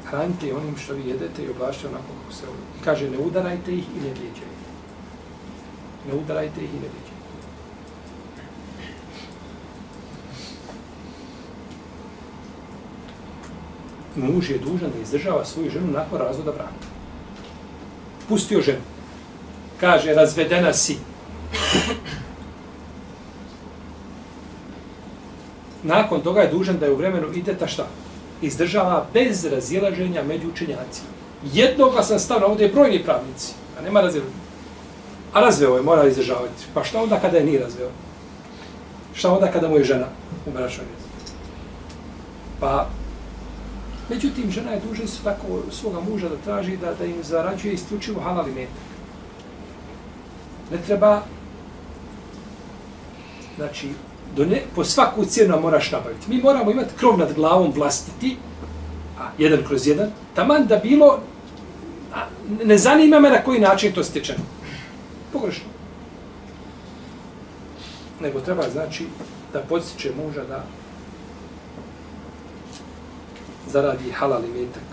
Hranite 0.05 0.55
onim 0.55 0.77
što 0.77 0.95
vi 0.95 1.09
jedete 1.09 1.43
i 1.43 1.51
oblašte 1.51 1.89
onako 1.89 2.05
kako 2.23 2.33
se 2.33 2.47
ovdje. 2.47 2.65
Kaže, 2.85 3.11
ne 3.11 3.19
udarajte 3.19 3.73
ih 3.73 3.85
i 3.97 4.01
ne 4.01 4.11
vrijeđajte. 4.11 4.67
Ne 6.09 6.15
udarajte 6.15 6.65
ih 6.65 6.71
i 6.71 6.81
ne 6.83 6.89
vrijeđajte. 6.89 7.10
Muž 14.21 14.51
je 14.51 14.59
dužan 14.59 14.91
da 14.95 15.03
izdržava 15.03 15.45
svoju 15.45 15.71
ženu 15.71 15.93
nakon 15.93 16.19
razvoda 16.19 16.53
braka. 16.53 16.87
Pustio 18.29 18.61
ženu. 18.61 18.83
Kaže, 19.81 20.15
razvedena 20.15 20.73
si. 20.73 20.97
Nakon 25.83 26.21
toga 26.21 26.41
je 26.41 26.53
dužan 26.53 26.79
da 26.79 26.87
je 26.87 26.93
u 26.93 26.97
vremenu 26.97 27.33
ideta 27.35 27.67
šta? 27.67 27.87
Izdržava 28.43 29.07
bez 29.15 29.45
razilaženja 29.45 30.23
među 30.23 30.49
učenjacima. 30.49 31.09
Jednoga 31.53 32.03
sam 32.03 32.19
stavno, 32.19 32.47
ovdje 32.47 32.65
je 32.67 32.73
brojni 32.73 33.03
pravnici, 33.05 33.53
a 33.79 33.83
nema 33.83 34.01
razilaženja. 34.01 34.41
A 35.33 35.41
razveo 35.41 35.77
je, 35.77 35.83
mora 35.83 36.07
izdržavati. 36.07 36.65
Pa 36.75 36.85
šta 36.85 37.03
onda 37.03 37.21
kada 37.21 37.37
je 37.37 37.45
nije 37.45 37.61
razveo? 37.61 37.91
Šta 39.15 39.33
onda 39.33 39.53
kada 39.53 39.69
mu 39.69 39.77
je 39.77 39.85
žena 39.85 40.07
u 40.47 40.51
bračnoj 40.51 40.87
Pa 42.61 42.87
Međutim, 44.11 44.51
žena 44.51 44.71
je 44.71 44.81
dužna 44.89 45.07
se 45.07 45.23
tako 45.25 45.63
svoga 45.71 46.01
muža 46.01 46.29
da 46.29 46.37
traži 46.37 46.77
da, 46.77 46.95
da 46.95 47.05
im 47.05 47.23
zarađuje 47.23 47.75
isključivo 47.75 48.21
halal 48.21 48.49
i 48.49 48.53
metak. 48.53 48.75
Ne 50.71 50.79
treba, 50.87 51.23
znači, 53.57 53.89
do 54.37 54.45
ne, 54.45 54.63
po 54.75 54.85
svaku 54.85 55.25
cijenu 55.25 55.61
moraš 55.61 55.93
nabaviti. 55.93 56.31
Mi 56.31 56.43
moramo 56.43 56.71
imati 56.71 56.95
krov 56.99 57.19
nad 57.19 57.35
glavom 57.35 57.73
vlastiti, 57.77 58.37
a 59.19 59.31
jedan 59.39 59.65
kroz 59.67 59.87
jedan, 59.87 60.11
taman 60.35 60.67
da 60.67 60.77
bilo, 60.77 61.19
a, 62.15 62.27
ne 62.65 62.79
zanima 62.79 63.21
me 63.21 63.31
na 63.31 63.43
koji 63.43 63.61
način 63.61 63.93
to 63.93 64.05
stečeno. 64.05 64.45
Pogrešno. 65.33 65.65
Nego 68.21 68.41
treba, 68.41 68.71
znači, 68.73 69.07
da 69.53 69.61
podstiče 69.61 70.13
muža 70.25 70.45
da 70.45 70.65
zaradi 73.73 74.11
halal 74.11 74.45
imetak. 74.51 74.90